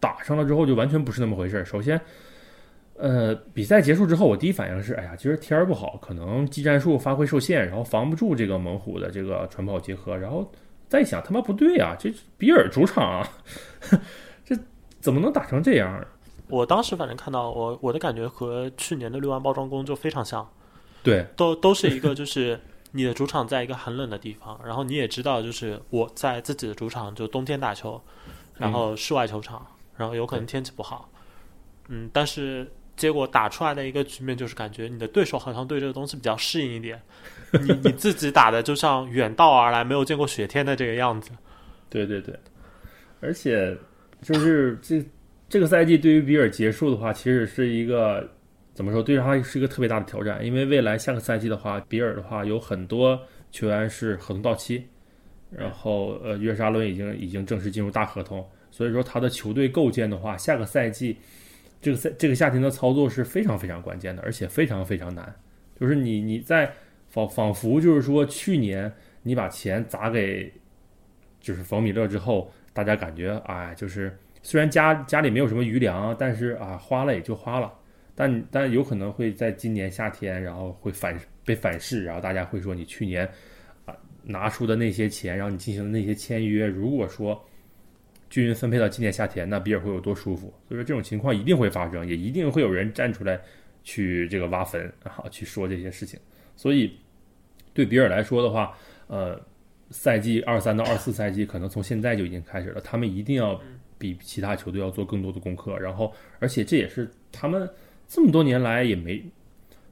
[0.00, 1.64] 打上了之后就完全不是那么回事儿。
[1.64, 2.00] 首先。
[2.98, 10.50] 呃，比赛结束之后，我第一反应是，哎呀，其实天儿不好，可能技战术发挥受限，然后防不住这个猛虎的这个传跑结合，然后
[10.88, 13.28] 再一想，他妈不对啊，这比尔主场啊，
[14.46, 14.56] 这
[14.98, 16.02] 怎么能打成这样？
[16.48, 20.48] 我当时反正看到我我的感觉和去年的六万包装工就非常像，
[21.02, 22.58] 对，都都是一个就是
[22.96, 28.00] 你的主场在一个很冷的地方，然后你也知道就是我在自己的主场就冬天打球，
[28.56, 29.64] 然后室外球场，
[29.96, 31.08] 然后有可能天气不好，
[31.88, 37.00] 嗯，但是结果打出来的一个局面就是感觉你的对手好像对这个东西比较适应一点，
[37.60, 41.30] 你你自己打的就像远道而来没有见过雪天的这个样子，
[41.90, 42.34] 对对对，
[43.20, 43.76] 而且
[44.22, 45.04] 就是这
[45.48, 48.28] 这个赛季对于比尔结束的话，其实是一个
[48.76, 49.02] 怎么说？
[49.02, 53.18] 对他是一个特别大的挑战，因为未来下个赛季的话，比尔的话有很多
[53.50, 54.86] 球员是合同到期，
[55.50, 61.16] 然后呃，约沙伦已经已经正式进入大合同，所以说他的球队构建的话，下个赛季
[61.80, 65.34] 这个赛这个夏天的操作是非常非常关键的，而且非常非常难。
[65.80, 66.70] 就是你你在
[67.08, 70.52] 仿仿佛就是说去年你把钱砸给
[71.40, 77.72] 就是冯米勒之后，大家感觉哎，就是虽然家家里没有什么余粮，但是啊花了也就花了，
[78.16, 83.28] 但但有可能会在今年夏天，然后会反被反噬，然后大家会说你去年
[83.84, 87.40] 啊拿出的那些钱，然后你进行的那些签约，如果说
[88.30, 90.52] 均匀分配到今年夏天，那比尔会有多舒服？
[90.66, 93.40] 所以说这种情况一定会发生，也一定会有人站出来
[93.84, 96.18] 去这个挖坟啊，去说这些事情。
[96.56, 96.98] 所以
[97.74, 98.76] 对比尔来说的话，
[99.06, 99.40] 呃，
[99.90, 103.60] 赛季二三到二四赛季可能从现在就已经开始了，他们一定要
[103.98, 107.68] 比其他球队要做更多的功课，然后而且这也是他们
[108.08, 109.22] 这么多年来也没。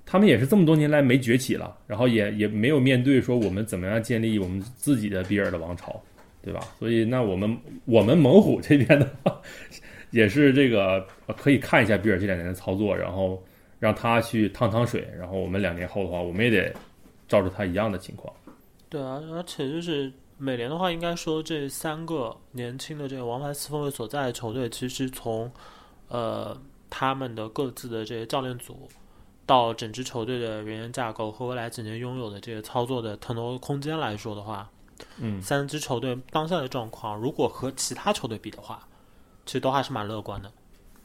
[0.06, 5.98] 他们也是这么多年来没崛起了，然后也也没有面对说我们怎么样建立我们自己的比尔的王朝，
[6.42, 6.60] 对吧？
[6.78, 9.40] 所以那我们我们猛虎这边的话，
[10.12, 11.04] 也是这个
[11.38, 13.42] 可以看一下比尔这两年的操作，然后
[13.78, 16.72] 让他去趟趟水，然后我们两年后的话，我们也得
[17.26, 18.32] 照着他一样的情况。
[18.90, 25.50] 对啊，而且就是美联的话，应该说这三个年轻的这个王牌四分卫所在的球队，其实从
[26.08, 26.54] 呃
[26.96, 28.88] 他们的各自的这些教练组，
[29.44, 34.70] 到整支球队的人员架构和未来几年拥有的这些操作的腾挪空间来说的话，
[35.18, 38.86] 嗯，三支球队当下的状况，如果和其他球队比的话，
[39.44, 40.52] 其实都还是蛮乐观的。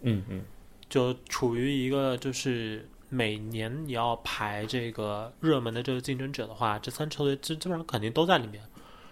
[0.01, 0.45] 嗯嗯，
[0.87, 8.63] 就处于一个就是每年你要排这个热门的这个竞争者的话，这三支球队基基本上肯定都在里面。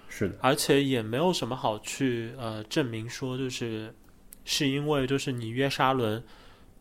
[0.07, 3.91] 是的，而且也没有什么好去呃证明说就是
[4.45, 6.23] 是因为就是你约沙伦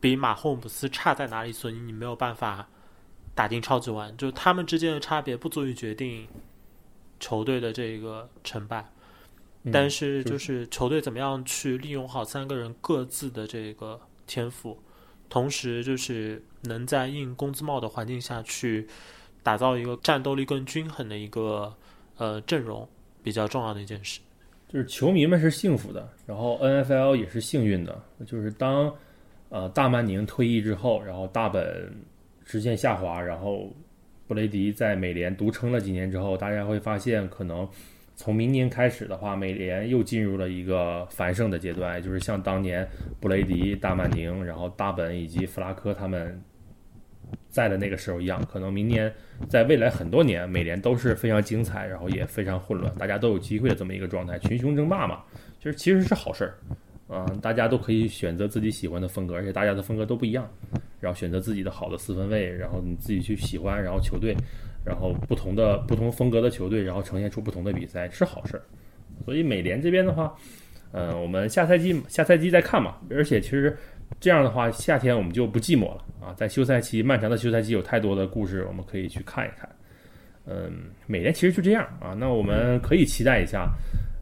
[0.00, 2.68] 比马霍姆斯差在哪里，所以你没有办法
[3.35, 6.26] 打进超级碗，就他们之间的差别不足以决定
[7.20, 8.80] 球队的这个成败。
[9.64, 14.80] 嗯但是就就是球队怎么样去利用好三个人各自的这个天赋，
[15.28, 18.87] 同时就是能在硬工资帽的环境下去
[19.42, 21.74] 打造一个战斗力更均衡的一个
[22.16, 22.88] 呃阵容，
[23.24, 24.20] 比较重要的一件事。
[24.68, 28.94] 就是球迷们是幸福的，然后 NFL 也是幸运的，就是当
[29.48, 31.92] 呃大曼宁退役之后，然后大本
[32.44, 33.72] 直线下滑，然后
[34.26, 37.68] 布雷迪在美联独撑了几年之后，大家会发现，可能
[38.14, 42.87] 从明年开始的话，美联又进入了一个繁盛的阶段，就是像当年
[43.20, 46.40] 布雷迪、大曼宁，然后大本以及弗拉科他们
[47.48, 49.12] 在的那个时候一样，可能明年
[49.48, 55.22] 在未来很多年，美联都是非常精彩，然后也非常混乱，大家都有机会的这么一个状态，群雄争霸嘛，
[55.59, 56.54] 就是其实是好事儿，
[57.09, 60.49] 嗯、大家都可以选择自己喜欢的风格，而且大家的风格都不一样，
[60.99, 64.37] 然后选择自己的好的四分卫，然后你自己去喜欢，然后球队，
[64.85, 68.62] 然后不同的不同风格的球队，然后呈现出不同的比赛是好事儿，
[69.25, 70.35] 所以美联这边的话，
[70.92, 73.77] 嗯、我们下赛季下赛季再看嘛，而且其实
[74.19, 79.69] 这样的话，夏天我们就不寂寞了啊，在休赛期漫长的休赛期有太多的故事我们可以去看一看。
[80.49, 83.69] 嗯，美联其实就这样啊，那我们可以期待一下，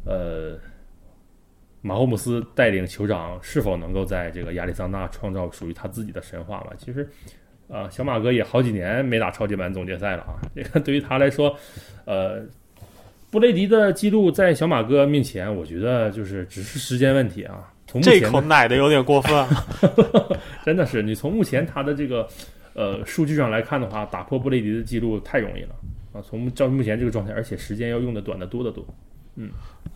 [0.07, 0.59] 呃，
[1.87, 6.73] 马霍姆斯带领酋长是否能够在这个亚利桑那创造属于他自己的神话吧？
[6.79, 7.07] 其实，
[7.69, 11.55] 啊，小马哥也好几年没打超级碗总决赛了啊，这个对于他来说，
[12.07, 12.43] 呃，
[13.31, 17.71] 布雷迪的记录在小马哥面前，我觉得就是只是时间问题啊。
[17.87, 19.47] 从目这口奶的有点过分啊！
[20.65, 22.27] 真的是你从目前他的这个
[22.73, 25.75] 呃数据上来看的话，打破布雷迪的记录太容易了
[26.15, 26.23] 啊！
[26.23, 28.83] 从照目前这个状态，而且时间要用的短得多得多。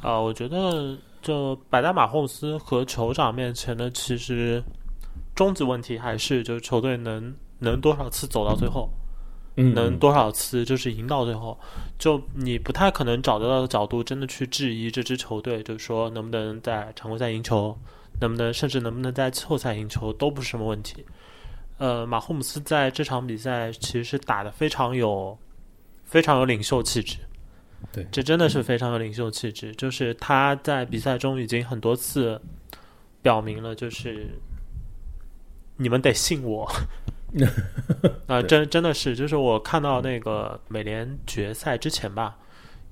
[0.01, 4.63] 啊，我觉得就摆在马霍姆斯和酋长面前的，其实
[5.35, 8.89] 终极问题还是就是球队能能多少次走到最后，
[9.57, 11.59] 嗯能多少次就是赢到最后。
[11.99, 17.77] 就你不太可能找得到的角度，真的去质疑这支球队，就是说能不能在常规赛赢球，
[18.21, 21.05] 能不能甚至能不能在季后赛赢球，都不是什么问题。
[21.79, 25.37] 呃，马霍姆斯在这场比赛其实是打得非常有
[26.05, 27.19] 非常有领袖气质。
[27.93, 29.75] 对这真的是非常有领袖气质。
[29.75, 32.41] 就是他在比赛中已经很多次
[33.23, 34.29] 表明了，就是
[35.77, 36.71] 你们得信我。
[38.27, 42.39] 啊、对真真的是，就是我看到那个美联决赛之前吧，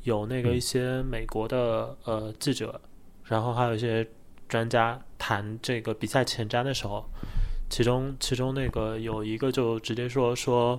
[0.03, 2.79] 有那个一些美国的呃记者，
[3.25, 4.07] 然后还有一些
[4.47, 7.09] 专家谈这个比赛前瞻的时候，
[7.71, 10.79] 其中其中那个有一个就直接说说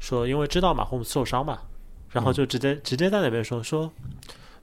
[0.00, 1.60] 说，因为知道马霍姆斯受伤嘛，
[2.14, 3.92] 然后就直接、直接在那边说说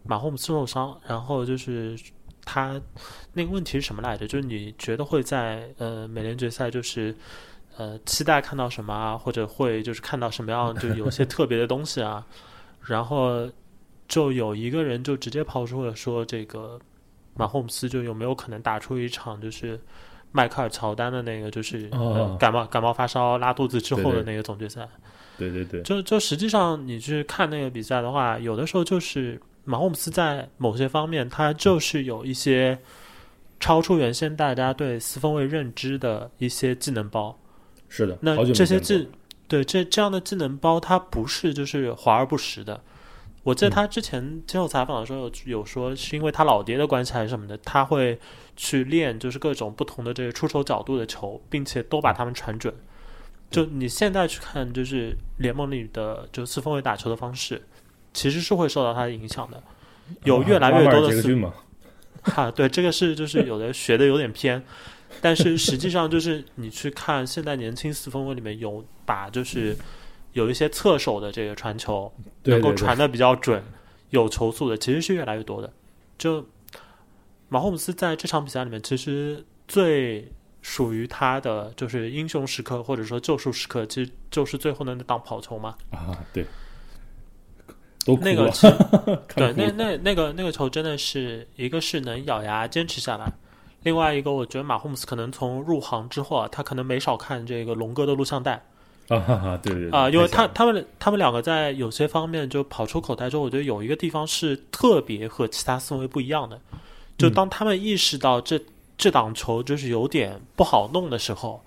[0.03, 1.95] 马霍姆斯受伤，然后就是
[2.43, 2.81] 他
[3.33, 4.25] 那个问题是什么来着？
[4.25, 7.15] 就是你觉得会在呃美联决赛就是
[7.77, 12.25] 呃期待看到什么啊，或者会就是看到什么样就有些特别的东西啊，
[12.87, 13.47] 然后
[14.07, 16.79] 就有一个人就直接抛出了说这个
[17.35, 19.79] 马霍姆斯就有没有可能打出一场就是。
[20.33, 22.37] 迈克尔乔丹的那个就是、呃哦。
[22.39, 25.10] 感冒感冒发烧拉肚子之后的那个总决赛，对对
[25.49, 32.77] 对对对，就就实际上你去看那个比赛的话，有的时候就是马霍姆斯在某些方面，他就是有一些
[33.59, 37.37] 超出原先大家对四分卫认知的一些技能包。
[37.89, 39.09] 是的，那这些技
[39.47, 42.79] 对这这样的技能包，它不是就是华而不实的。
[43.43, 48.19] 我记得他之前接受采访的时候有有说，是因为他老爹的关系还是什么的，他会
[48.55, 52.71] 去练就是各种不同的这个出手角度的球，并且都把他们传准。
[53.51, 57.61] 就你现在去看，就是联盟里的就四分卫打球的方式，
[58.13, 59.61] 其实是会受到他的影响的。
[60.23, 64.63] 有越来越多的 对，这个是就是有的学的有点偏，
[65.19, 69.75] 但是实际上就是你去看现在年轻四分卫里面有把就是
[70.33, 72.11] 有一些侧手的这个传球
[72.43, 73.63] 能够传的比较准、
[74.11, 75.71] 有球速的，其实是越来越多的。
[76.17, 76.45] 就
[77.49, 80.31] 马霍姆斯在这场比赛里面，其实最
[80.61, 85.75] 属于他的就是英雄时刻或者说救赎时刻，其实就是最后的那档跑球嘛。
[85.89, 86.45] 啊，对，
[88.05, 88.49] 都那个
[89.35, 93.31] 对，那那那个那个球真的是一个是能咬牙坚持下来，
[93.83, 98.63] 另外一个我觉得马霍姆斯可能从入行之后啊，他可能没少看这个龙哥的录像带。
[99.07, 106.57] 啊哈哈，对对对啊、因为他他们他们两个在有些方面就跑出口袋之后，我觉得有一个地方是特别和其他四分卫不一样的，
[107.17, 108.57] 就嗯当他们意识到这、
[109.01, 111.63] 这档球就是有点不好弄的时候，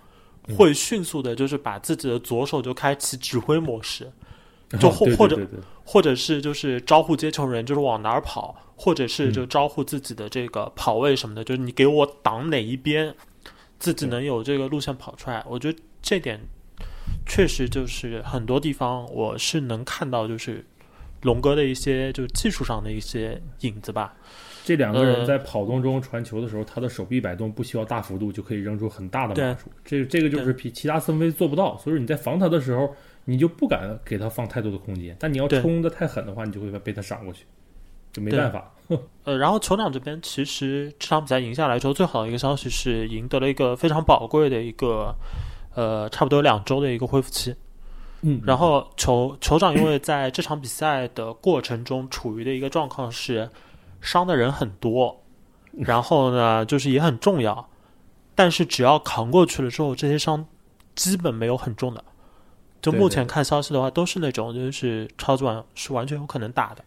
[0.56, 4.12] 会迅速的，就是把自己的左手就开启指挥模式，
[4.78, 5.44] 就或或者
[5.84, 13.12] 或者是就是招呼接球人，就是往哪儿跑，或者是就招呼自己的这个跑位什么的，就是你给我挡哪一边，
[13.80, 15.44] 自己能有这个路线跑出来。
[15.48, 16.40] 我觉得这点
[17.26, 20.64] 确实就是很多地方我是能看到，就是
[21.22, 24.14] 龙哥的一些就技术上的一些影子吧。
[24.64, 32.90] 这两个人呃在跑动中传球的时候，他的手臂摆动不需要大幅度就可以扔出很大的对码数，这这个就是比其他四分卫做不到，所以你在防他的时候，
[33.26, 37.44] 你就不敢给他放太多的空间，但你要冲的太狠的话，你就会被他闪过去，
[38.10, 38.72] 就没办法。
[39.24, 45.14] 呃，然后酋长这边其实这场比赛赢下来之后，最好的一个消息是赢得了一个非常宝贵的一个
[45.74, 47.54] 呃，差不多两周的一个恢复期。
[48.22, 48.40] 嗯。
[48.46, 53.48] 然后酋酋长因为在这场比赛的过程中处于的一个状况是
[54.04, 55.24] 伤的人很多，
[55.72, 57.68] 然后呢就是也很重要，
[58.34, 60.46] 但是只要扛过去了之后，这些伤
[60.94, 62.04] 基本没有很重的。
[62.82, 66.84] 就目前看消息的话，都是那种就是超级完是完全有可能打的。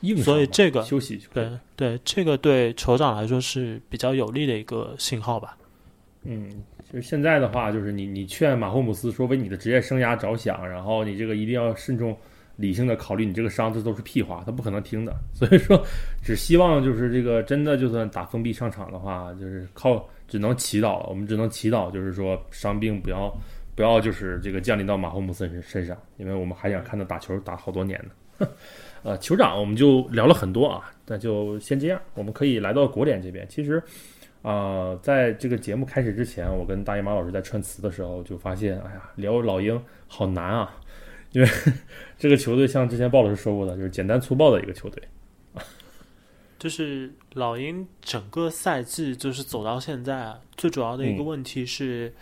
[0.00, 5.56] 硬所以这个休息对对，这个对酋长来说是比较有利的一个信号吧。
[6.24, 6.50] 嗯，
[6.90, 12.16] 就是现在的话，就是你你劝马霍姆斯说为你的职业生涯着想，然后你这个一定要慎重、
[12.56, 15.14] 理性的考虑你这个伤，这都是屁话，他不可能听的。
[15.32, 15.84] 所以说，
[16.22, 23.32] 只希望就是这个真的就算打封闭上场的话，就是靠只能祈祷了，我们只能祈祷，就是说伤病不要
[23.74, 28.46] 不要就是这个降临到马霍姆斯身身上，因为我们还想看他打球打好多年呢。
[29.02, 33.46] 呃，酋长我们就聊了很多啊，那就先这样，我们可以来到国联这边。
[33.48, 33.82] 其实。
[34.46, 40.76] 啊、在这个节目开始之前，我跟大姨妈老师在串词的时候就发现，哎呀，聊老鹰好难啊，
[41.32, 41.48] 因为
[42.24, 45.02] 这个球队像之前鲍老师说过的，就是简单粗暴的一个球队。
[46.58, 51.26] 就是老鹰整个赛季就是走到现在啊，最主要的一个嗯。
[51.26, 52.14] 问题是，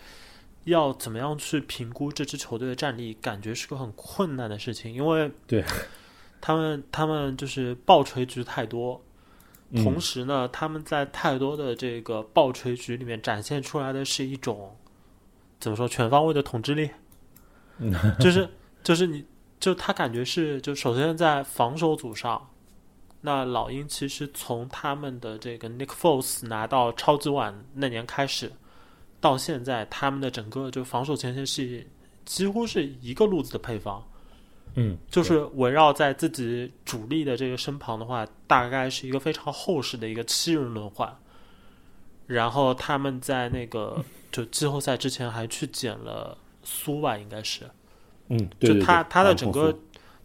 [0.65, 5.63] 要怎么样去评估这支球队的战力，感觉是个很困难的事情，因为对
[6.41, 9.01] 他们他们就是爆锤局太多，
[9.69, 9.81] 嗯。
[9.85, 14.75] 同时呢，他们在太多的这个爆锤局里面展现出来的是一种
[15.61, 16.89] 怎么说全方位的统治力，
[17.77, 18.49] 嗯 就是
[18.83, 19.23] 就是你
[19.63, 22.49] 就他感觉是就首先在防守组上，
[23.21, 28.51] 那老鹰其实从他们的这个 Nick Foles 拿到超级碗那年开始，
[29.21, 31.87] 到现在他们的整个就防守前线是
[32.25, 34.05] 几乎是一个路子的配方。
[34.75, 41.17] 嗯，就是围绕在自己主力的这个身旁的话，大概是一个非常厚实的一个七人轮换。
[42.27, 47.61] 然后他们在那个就季后赛之前还去捡了苏吧，应该是，
[48.33, 49.77] 嗯，对他他的整个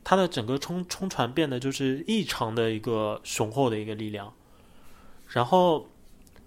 [0.03, 4.33] 他的整个冲冲传变得就是异常的一个雄厚的一个力量。
[5.29, 5.87] 然后，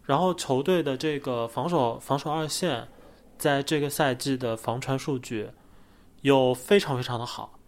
[0.03, 2.87] 然后球队的这个防守防守二线，
[3.37, 5.47] 在这个赛季的防传数据
[6.21, 7.59] 又非常非常的好。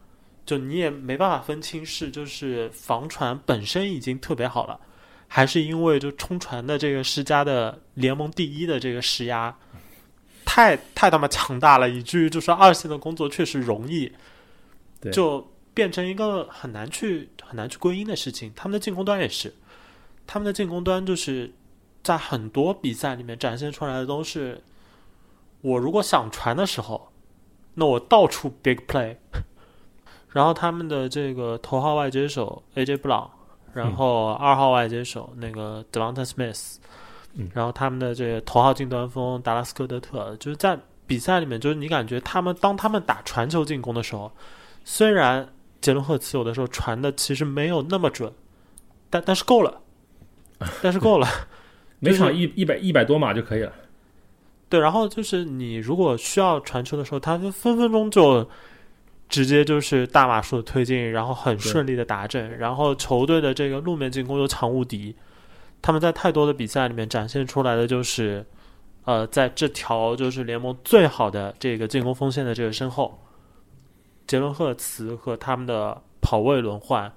[0.45, 4.79] 就你也没办法分清是就是防传本身已经特别好了，
[5.27, 9.55] 还是因为就冲传的这个施加的联盟第一的这个施压，
[10.45, 14.11] 太太他妈强大了，以至于就是二线的工作确实容易，
[15.01, 18.51] 对就变成一个很难去很难去归因的事情。
[18.55, 19.53] 他们的进攻端也是，
[20.27, 21.51] 他们的进攻端就是
[22.03, 24.61] 在很多比赛里面展现出来的都是，
[25.61, 27.11] 我如果想传的时候，
[27.75, 29.17] 那我到处 big play。
[30.33, 33.29] 然后他们的这个头号外接手 AJ 布朗，
[33.71, 36.77] 然后二号外接手那个 Devonta Smith，、
[37.35, 40.77] 嗯然后他们的这个头号近端锋达拉斯科德特，就是在
[41.07, 44.31] 比赛里面，就是你感觉他们当他们打传球进攻的时候，
[44.83, 45.47] 虽然
[45.81, 48.31] 杰伦赫茨有的时候传的其实没有那么准，
[49.09, 49.81] 但但是够了，
[50.81, 51.27] 但是够了。
[51.99, 53.71] 每场一一百一百多码就可以了。
[54.69, 58.49] 对，然后就是你如果需要传球的时候，他就分分钟就
[59.29, 65.15] 直接就是大码数的推进，然后很顺利的达阵，然后球队的这个路面进攻又强无敌。
[65.83, 68.45] 他们在太多的比赛里面展现出来的就是，
[69.03, 73.19] 呃，在这条就是联盟最好的这个进攻锋线的这个身后，
[74.25, 77.11] 杰伦赫茨和他们的跑位轮换，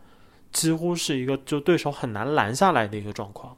[0.51, 3.57] 几乎是一个就对手很难拦下来的一个状况。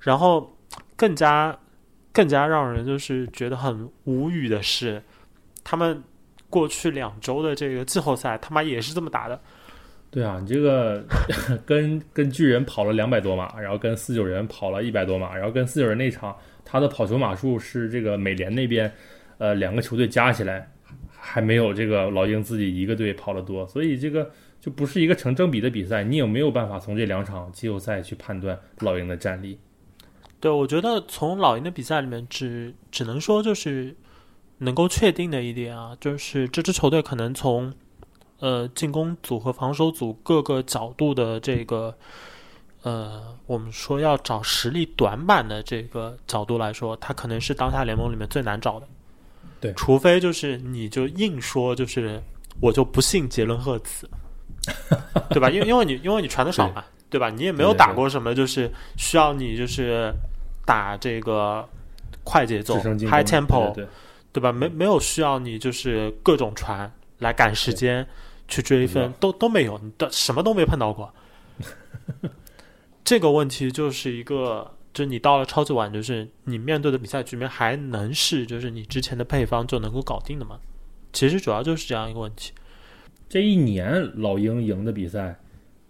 [0.00, 0.54] 然后
[0.94, 1.58] 更加
[2.12, 5.02] 更加让人就是觉得很无语的是，
[5.64, 6.04] 他们
[6.50, 9.40] 过去两周的这个季后赛他妈也是这么打的。
[10.10, 11.04] 对啊，你这个
[11.66, 16.34] 跟跟巨人跑了两百多码，然后跟四九人跑了一百多码，然后跟四九人那场
[16.64, 18.90] 他的跑球码数是这个美联那边，
[19.38, 20.70] 呃，两个球队加起来
[21.18, 29.58] 还没有这个老鹰自己一个队跑得多，所以这个就不是一个成正比的比赛，你有没有办法从这两场季后赛去判断老鹰的战力？
[30.40, 33.94] 对，我觉得从老鹰的比赛里面只只能说就是
[34.58, 37.74] 能够确定的一点啊，就是这支球队可能从
[38.40, 41.96] 呃进攻组和防守组各个角度的这个
[42.82, 48.86] 呃，我们说要找实力短板的这个角度来说，它可能是当下联盟里面最难找的。
[49.58, 52.22] 对除非就是你就硬说就是
[52.60, 54.08] 我就不信杰伦赫兹，
[55.30, 55.48] 对吧？
[55.48, 57.30] 因为因为你因为你传的少嘛，对吧？
[57.30, 60.12] 你也没有打过什么就是需要你就是
[60.64, 61.66] 打这个
[62.22, 63.88] 快节奏 high tempo，对对对
[64.34, 64.52] 对吧？
[64.52, 68.06] 没没有需要你就是各种传来赶时间
[68.48, 71.12] 去追分，都都没有，你的什么都没碰到过。
[73.04, 80.58] 这个问题就是一个，就是你到了超级碗，就是你面对的比赛局面还能是就是你之前的配方就能够搞定的吗？
[81.12, 82.52] 其实主要就是这样一个问题。
[83.28, 85.38] 这一年老鹰赢的比赛，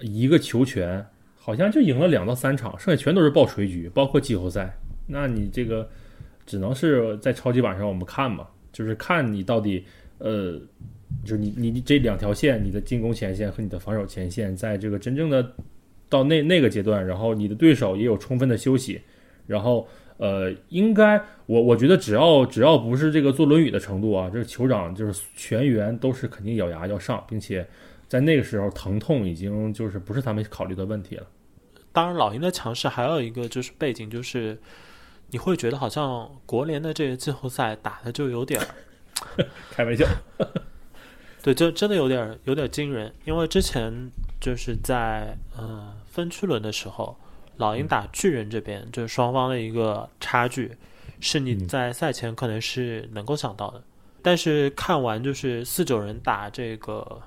[0.00, 4.78] 一个球权好像就赢了两到三场，剩下全都是爆锤局，包括季后赛。
[5.06, 5.88] 那你这个
[6.46, 9.84] 只能是在超级碗上我们看嘛，就是看你到底
[10.18, 10.60] 呃，
[11.24, 15.52] 就是你你你这两条线，你的进攻前线和你的防守前线，在这个真正的
[16.08, 19.00] 到那那个阶段，然后你的对手也有充分的休息，
[19.46, 19.86] 然后
[20.18, 27.66] 呃，应该我我觉得只要只要不是这个坐轮椅的程度啊，这个酋长就是全员都是肯定咬牙要上，并且
[28.08, 31.26] 在那个时候疼痛已经就是不是他们考虑的问题了。
[31.92, 34.58] 当然，老鹰的强势还有一个就是背景，就是
[35.30, 38.66] 你会觉得好像国联的这个季后赛打的就有点儿
[39.72, 40.06] 开玩笑，
[41.46, 47.16] 对，就真的有点儿有点儿惊人，因为之前就是在呃分区轮的时候，
[47.58, 50.76] 老鹰打巨人这边，就是双方的一个差距，
[51.20, 51.68] 是你嗯。
[51.68, 53.80] 在赛前可能是能够想到的，
[54.22, 57.22] 但是看完就是四九人打这个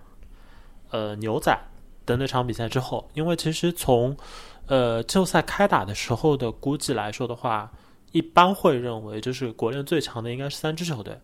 [0.90, 1.58] 呃牛仔
[2.06, 4.18] 的那场比赛之后，因为其实从
[4.66, 7.72] 呃季后赛开打的时候的估计来说的话，
[8.12, 11.18] 一般会认为就是国联最强的应该是三支球队。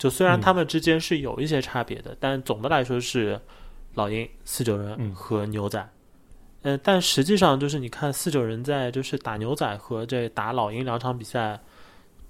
[0.00, 3.38] 就虽然嗯他们之间是有一些差别的，但总的来说是
[3.94, 5.86] 老鹰、四九人嗯和牛仔。
[6.62, 11.60] 呃，但实际上就是你看四九人在就是打牛仔和这打老鹰两场比赛，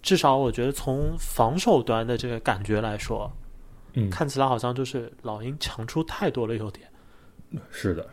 [0.03, 3.31] 至少我觉得从防守端的这个感觉来说，
[3.95, 6.89] 嗯，看起来好像就是老鹰强出太多了优点。
[7.71, 8.09] 是的，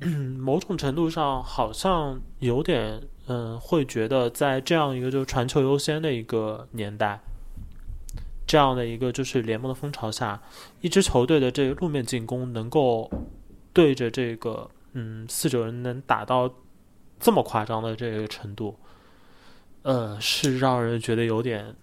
[0.00, 7.20] 嗯， 某种程度上好像有点，嗯，会觉得在这样一个就是传球优先的一个年代，
[8.46, 10.40] 这样的一个就是联盟的风潮下，
[10.80, 13.10] 一支球队的这个路面进攻能够
[13.72, 16.54] 对着这个嗯四九人能打到
[17.18, 18.78] 这么夸张的这个程度，
[19.82, 21.74] 呃，是让人觉得有点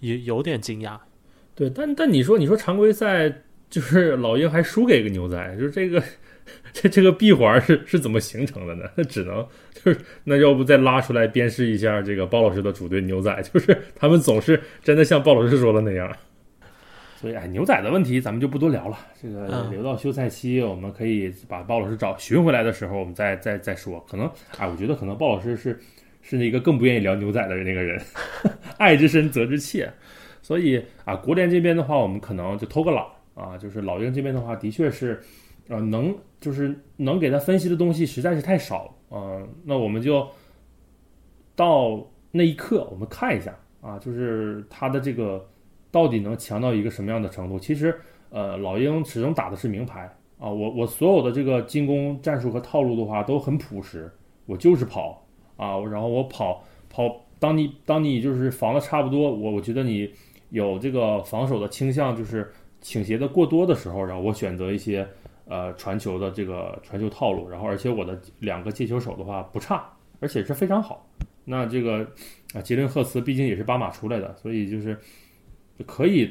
[0.00, 0.98] 有有点惊讶。
[1.54, 6.02] 对，但 但你说你说常规赛就是老鹰还输给个牛仔，就是这个
[6.72, 8.84] 这这个闭环是是怎么形成的呢？
[8.96, 16.10] 那只能就是那要不再拉出来鞭尸一下这个鲍老师的主队牛仔，就是他们总是真的像鲍老师说的那样。
[17.20, 18.96] 所以，哎，牛仔的问题咱们就不多聊了。
[19.20, 23.98] 这个嗯留到休赛期，我们可以把鲍老师找寻回来的时候，我们再再再说。
[24.08, 25.76] 可能，哎，我觉得可能鲍老师是
[26.22, 28.00] 是那个更不愿意聊牛仔的那个人，
[28.78, 29.90] 爱之深责之切。
[30.42, 35.20] 所以啊，国联这边的话，我们可能就偷个懒啊，就是老鹰这边的话，的确是，
[35.68, 40.26] 呃，能就是能给他分析的东西实在是太少啊、那我们就
[41.56, 45.48] 到那一刻，我们看一下啊，就是他的这个
[45.90, 47.58] 到底能强到一个什么样的程度。
[47.58, 47.98] 其实，
[48.28, 50.02] 呃，老鹰始终打的是名牌
[50.38, 54.12] 啊，我我所有的这个进攻战术和套路的话都很朴实，
[54.44, 60.10] 我就是跑啊，然后我跑跑，当你当你就是防的差不多，我我觉得你
[60.50, 62.52] 有这个防守的倾向，就是
[62.82, 65.08] 倾斜的过多的时候，然后我选择一些
[65.48, 69.84] 呃传球的这个传球套路，然后而且我的两个接球手的话不差，
[70.20, 71.04] 而且是非常好。
[71.44, 72.06] 那这个
[72.54, 74.98] 啊，杰伦赫茨毕竟也是巴马出来的，所以就是
[75.86, 76.30] 可以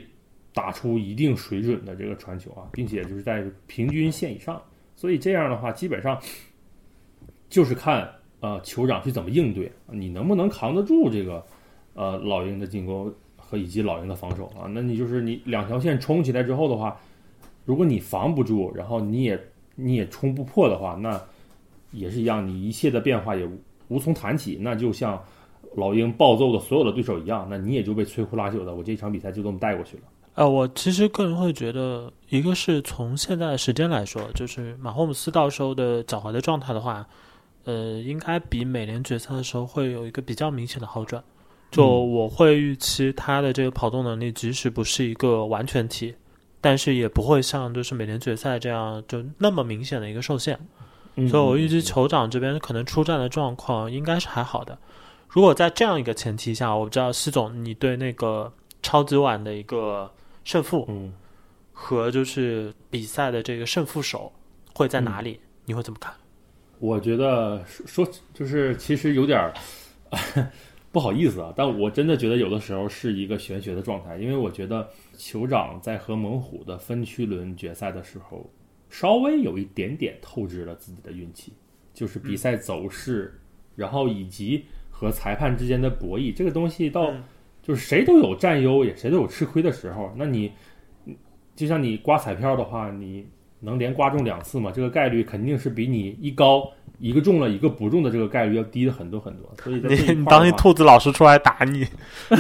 [0.54, 4.62] 打出一定水准的这个传球啊，并且就是在平均线以上。
[4.96, 6.20] 所以这样的话，基本上
[7.50, 8.08] 就是看
[8.40, 11.44] 呃酋长去怎么应对，你能不能扛得住这个
[11.94, 14.68] 呃老鹰的进攻和以及老鹰的防守啊？
[14.72, 17.00] 那你就是你两条线冲起来之后的话，
[17.68, 19.38] 如果你防不住，然后你也
[19.76, 21.22] 你也冲不破的话，那
[21.92, 23.60] 也是一样，你一切的变化也无
[23.90, 24.58] 无从谈起。
[24.62, 25.22] 那就像
[25.76, 30.04] 老鹰暴揍的所有的对手一样，那你也就被摧枯拉朽的，我这一场比赛就这么带过去了。
[30.36, 37.06] 呃，我其实个人会觉得，一个是从现在的时间来说，就是马霍姆斯到时候的脚踝的状态的话，
[37.66, 41.22] 呃，应该比美联决赛的时候会有一个比较明显的好转。
[41.70, 46.14] 就嗯我会预期他的这个跑动能力，即使不是一个完全体，
[46.62, 50.60] 但是也不会像就是美联决赛这样就那么明显的一个受限。
[51.16, 54.78] 嗯所以我预计酋长这边可能出战的状况应该是还好的。
[55.28, 58.54] 如果在这样一个前提下，我不知道西总你对那个
[58.84, 60.12] 超级碗的一个
[60.44, 61.12] 胜负嗯，
[61.74, 64.32] 和就是比赛的这个胜负手
[64.74, 65.40] 会在嗯哪里？
[65.66, 66.14] 你会怎么看？
[66.80, 69.54] 我觉得说说就是其实有点儿
[70.98, 78.50] 不好意思啊，但我真的觉得有的时候是一个玄学的状态，因为我觉得酋长在和猛虎的分区轮决赛的时候，
[78.90, 81.54] 稍微有一点点透支了自己的运气，
[81.94, 83.40] 就是比赛走势，
[83.76, 87.24] 然后以及和裁判之间的博弈，这个东西到嗯
[87.62, 90.12] 就是谁都有占优，也谁都有吃亏的时候。
[90.16, 90.52] 那你
[91.56, 93.24] 就像你刮彩票的话，你
[93.60, 94.72] 能连刮中两次嘛？
[94.72, 99.50] 这个概率肯定是比你一高一个中了一个不中的这个概率要低的很多很多。
[99.64, 101.88] 所以你你当心兔子老师出来打你。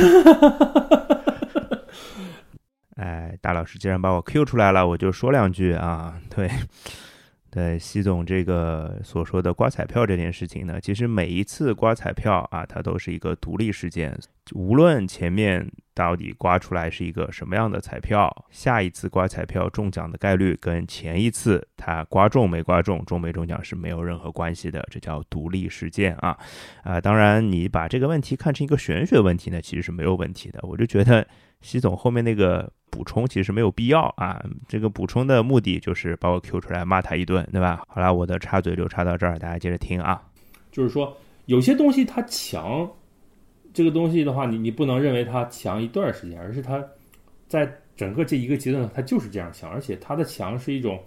[2.96, 6.16] 哎，大老师既然把我 Q 出来了，我就说两句啊。
[6.36, 6.50] 对，
[7.58, 14.16] 呃，习总这个所说的刮彩票这件事情呢，其实每一次刮彩票啊，它都是一个独立事件。
[14.54, 26.38] 无论前面到底刮出来是一个什么样的彩票，下一次刮彩票中奖的概率跟前一次它刮中没刮中、中没中奖是没有任何关系的，这叫独立事件啊。
[26.84, 30.60] 啊，当然你把这个问题看成一个玄学问题呢，其实是没有问题的。
[30.62, 31.28] 我就觉得
[31.62, 37.84] 习总后面那个补充其实没有必要啊，这个补充的目的就是把我 Q 出来骂他一顿，对吧？
[37.88, 40.20] 好了，我的插嘴就插到这儿，大家接着听啊。
[40.72, 42.90] 就是说有些东西它强，
[43.72, 46.84] 这个东西的话，你你不能认为它强一段时间，而是它
[47.48, 51.00] 在整个这一个阶段它就是这样强，而且它的强是一种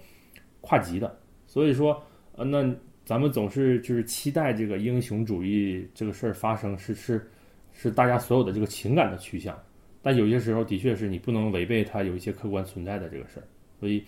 [0.60, 1.18] 跨级的。
[1.48, 2.00] 所以说，
[2.36, 2.72] 呃，那
[3.04, 7.28] 咱们总是就是期待这个英雄主义这个事儿发生，是是
[7.72, 9.58] 是大家所有的这个情感的趋向。
[10.02, 13.44] 但有些时候的确是你不能违背它有一些客观存在的这个事儿，
[13.78, 14.02] 所以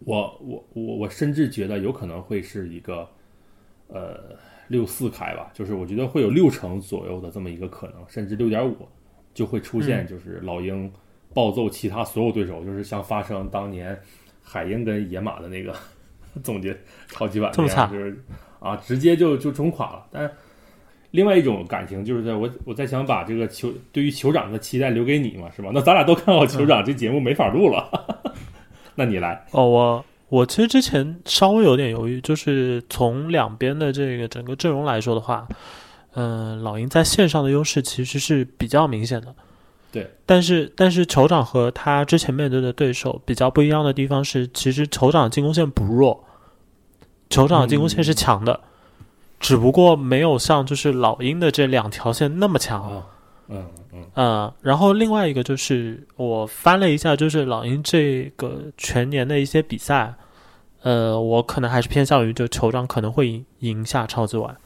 [0.00, 3.08] 我我我我甚至觉得有可能会是一个
[3.88, 4.36] 呃
[4.68, 8.76] 六四开吧，就是我觉得会有六成左右的这么一个可能，甚至六点五
[9.32, 10.92] 就会出现，就是老鹰
[11.32, 13.98] 暴揍其他所有对手，就是像发生当年
[14.42, 15.74] 海鹰跟野马的那个
[16.44, 18.22] 总结超级碗这么那样，就是
[18.60, 20.30] 啊直接就就冲垮了，但是。
[21.16, 25.70] 另外一种感情就是在我我在想把这个酋对于酋长的期待留给你嘛，是吧？
[25.72, 27.88] 那咱俩都看好酋长，这节目没法录了。
[28.94, 35.48] 那你来，哦，我我其实之前稍微有点犹豫，就是从两边的这个整个阵容来说的话，
[36.14, 39.34] 嗯、老鹰在线上的优势其实是比较明显的。
[39.92, 46.24] 对，但是但是酋长和他之前面对的对手比较不一样的地方是，其实酋长进攻线不弱，
[47.30, 48.60] 酋长进攻线是强的，
[49.46, 52.82] 只不过没有像就是老鹰的这两条线那么强。
[52.82, 53.06] 啊，
[53.46, 60.12] 嗯嗯呃，然后另外一个就是我翻了一下，就是老鹰这个全年的一些比赛，
[60.82, 64.56] 呃，我可能还是偏向于就酋长可能会赢赢下超级碗。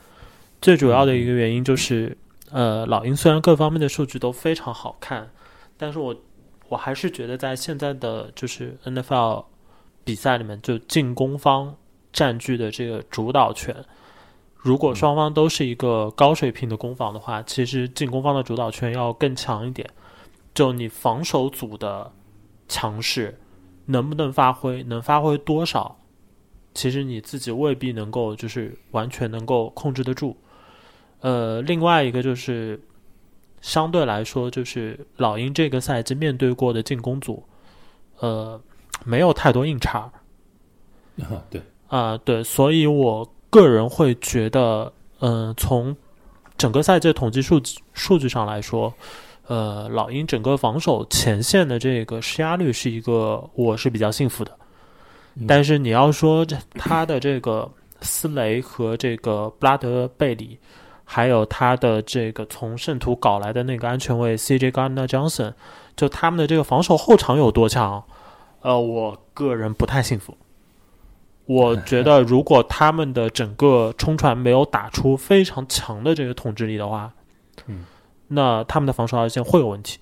[0.62, 2.16] 最主要的一个原因就是，
[2.50, 5.28] 呃，老鹰虽然各方面的数据都非常好看，
[5.76, 6.16] 但是我
[6.70, 9.44] 我还是觉得在现在的就是 NFL
[10.04, 11.76] 比赛里面，就进攻方
[12.14, 13.76] 占据的这个主导权。
[14.62, 19.88] 如果双方都是一个高水平的攻防的话，其实进攻方的主导权要更强一点。
[20.52, 22.12] 就你防守组的
[22.68, 23.38] 强势
[23.86, 25.96] 能不能发挥，能发挥多少，
[26.74, 30.36] 其实你自己未必能够就是完全能够控制得住。
[31.20, 32.78] 呃，另外一个就是
[33.60, 37.42] 相对来说，就是老鹰这个赛季面对过的进攻组，
[38.18, 38.60] 呃，
[39.04, 40.12] 没有太多硬茬。
[41.20, 45.94] 啊， 对，啊、对，所以我个人会觉得，嗯、从
[46.56, 48.94] 整个赛季的统计数据数据上来说，
[49.46, 54.52] 呃，老鹰整个防守前线的这个施压率是一个我是比较幸福的。
[55.34, 57.70] 嗯但是你要说这他的这个
[58.00, 60.58] 斯雷和这个布拉德贝里，
[61.04, 65.52] 还有他的这个从圣徒搞来的那个安全卫 CJ Gardner Johnson，
[65.96, 68.02] 就他们的这个防守后场有多强？
[68.62, 70.36] 呃，我个人不太信服。
[71.50, 77.12] 我觉得，如果他们的整个冲传没有打出非常强的这个统治力的话，
[77.66, 77.84] 嗯，
[78.28, 79.98] 那他们的防守二线会有问题。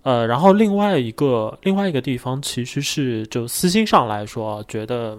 [0.00, 5.18] 呃，然后另外一个另外一个地方，其实是就私心上来说，觉得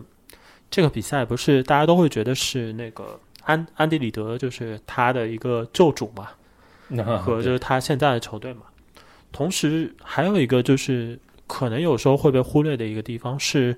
[0.72, 6.30] 这个比赛不是大家都会觉得是那个安安迪里德就是他的一个救主嘛，
[6.89, 8.62] 那和就是他现在的球队嘛。
[9.32, 13.78] 同时还有一个就是可能有时候会被忽略的一个地方是，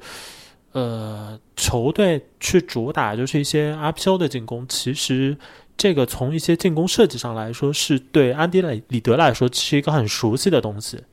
[0.72, 5.38] 呃，球队去主打就是一些 RPO 的进攻，其实
[5.76, 11.04] 这个从一些进攻设计上来说，是对安迪里里德来说是一个很熟悉的东西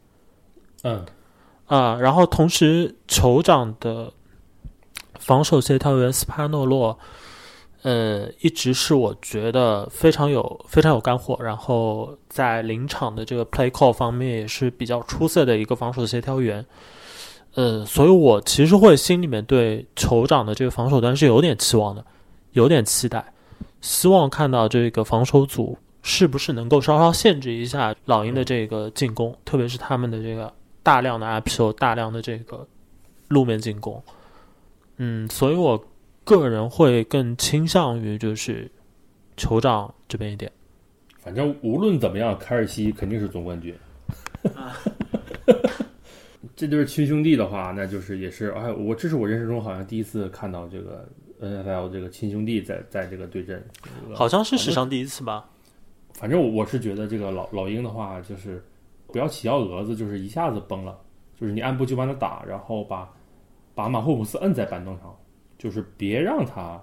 [0.82, 1.04] 嗯
[1.66, 4.12] 啊、然后同时酋长的
[5.18, 6.98] 防守协调员斯帕诺洛。
[7.82, 16.66] 呃，一直是我觉得非常有非常有干货，然后在临场的这个 play call 方面也是比较出色的一个防守协调员。
[17.56, 22.04] 呃，所以我其实会心里面对酋长的这个防守端是有点期望的，
[22.52, 23.32] 有点期待，
[23.80, 30.52] 希望看到这个防守组是不是能够稍稍限制一下老鹰的这个进攻，特别是他们的这个
[30.82, 32.64] 大量的 IPO、大量的这个
[33.28, 34.02] 路面进攻。
[34.98, 35.84] 嗯，所以我。
[36.26, 38.68] 个人会更倾向于就是
[39.36, 40.50] 酋长这边一点。
[41.20, 43.72] 反正无论怎么样，凯尔西肯定是总冠军。
[46.54, 51.08] 这对亲兄弟的话，那就是也是哎，我这是我人生中好像第一次看到这个
[51.40, 53.64] NFL 这个亲兄弟在在这个对阵，
[54.14, 55.48] 好像是史上第一次吧。
[56.12, 58.62] 反正我是觉得这个老老鹰的话，就是
[59.08, 60.98] 不要起幺蛾子，就是一下子崩了，
[61.38, 63.10] 就是你按部就班的打，然后把
[63.74, 65.16] 把马霍姆斯摁在板凳上。
[65.58, 66.78] 就是别让他，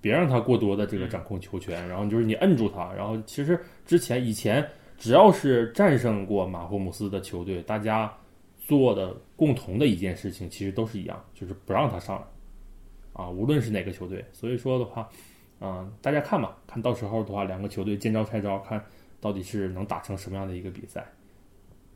[0.00, 4.64] 别让他过多的这个掌控球权，然后就是你摁住他，然后其实之前以前
[4.96, 8.10] 只要是战胜过马霍姆斯的球队，大家
[8.78, 12.24] 做的共同的一件事情其实都是一样，就是不让他上来，
[13.12, 14.24] 啊，无论是哪个球队。
[14.32, 15.08] 所以说的话，
[15.60, 18.82] 嗯，大家看吧，看到时候的话，两个球队见招拆招，看
[19.20, 21.06] 到底是能打成什么样的一个比赛。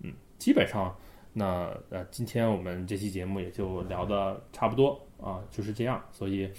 [0.02, 0.94] 嗯，基本上。
[1.38, 6.02] 那呃，今天我们这期节目也就聊的差不多啊，就是这样。
[6.10, 6.50] 所以，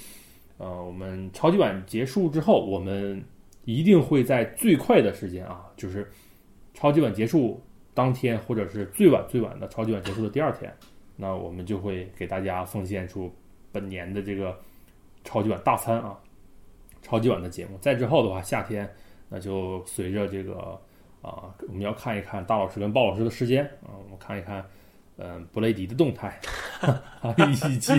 [0.60, 3.20] 呃，我们超级碗结束之后，我们
[3.66, 6.08] 一定会在最快的时间啊，就是
[6.76, 7.60] 超级碗结束
[7.98, 10.72] 当天，或者是最晚最晚的超级碗结束的第二天，
[11.16, 13.34] 那我们就会给大家奉献出
[13.72, 14.56] 本年的这个
[15.24, 16.16] 超级碗大餐啊，
[17.02, 17.76] 超级碗的节目。
[17.82, 18.88] 再之后的话，夏天
[19.28, 20.80] 那就随着这个。
[21.20, 24.64] 啊，我们要看一看大老师跟鲍老师的时间啊，我们看一看，
[25.18, 26.40] 嗯，布雷迪的动态，
[27.50, 27.94] 以及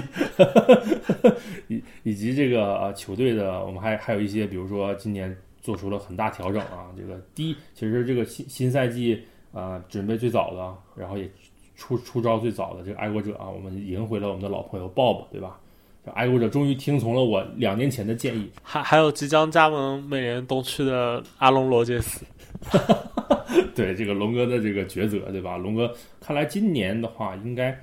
[1.69, 9.23] 以以及这个呃球队的，我们还还有一些，比如说今年做出了很大调整啊，这个第一，其实这个新新赛季
[9.53, 11.31] 啊准备最早的，然后也
[11.77, 15.59] 出出招最早的这个爱国者啊，我们赢回了我们的老朋友 Bob，对吧？
[16.05, 22.25] 这爱国者终于听从了我两年前的建议，还还有即将加盟美联东区的阿隆罗杰斯。
[23.75, 25.57] 对这个龙哥的这个抉择，对吧？
[25.57, 27.77] 龙哥看来今年的话，应该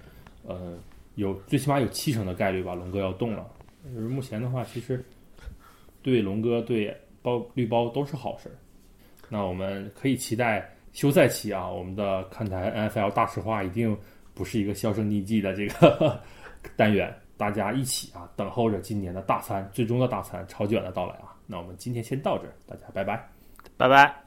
[0.45, 0.77] 呃
[1.15, 3.45] 有最起码有七成的概率吧，龙哥要动了。
[3.93, 5.03] 就是目前的话，其实
[6.01, 8.53] 对龙哥对包绿包都是好事。
[9.29, 13.95] 那我们可以期待休赛期啊，我们的看台 NFL 大实话一定
[14.33, 16.17] 不是一个销声匿迹的这个
[16.77, 21.35] 单元，大家一起啊等候着今年的大餐，最终的大餐超级碗的到来啊。
[21.45, 23.29] 那我们今天先到这儿，大家拜拜，
[23.75, 24.24] 拜拜。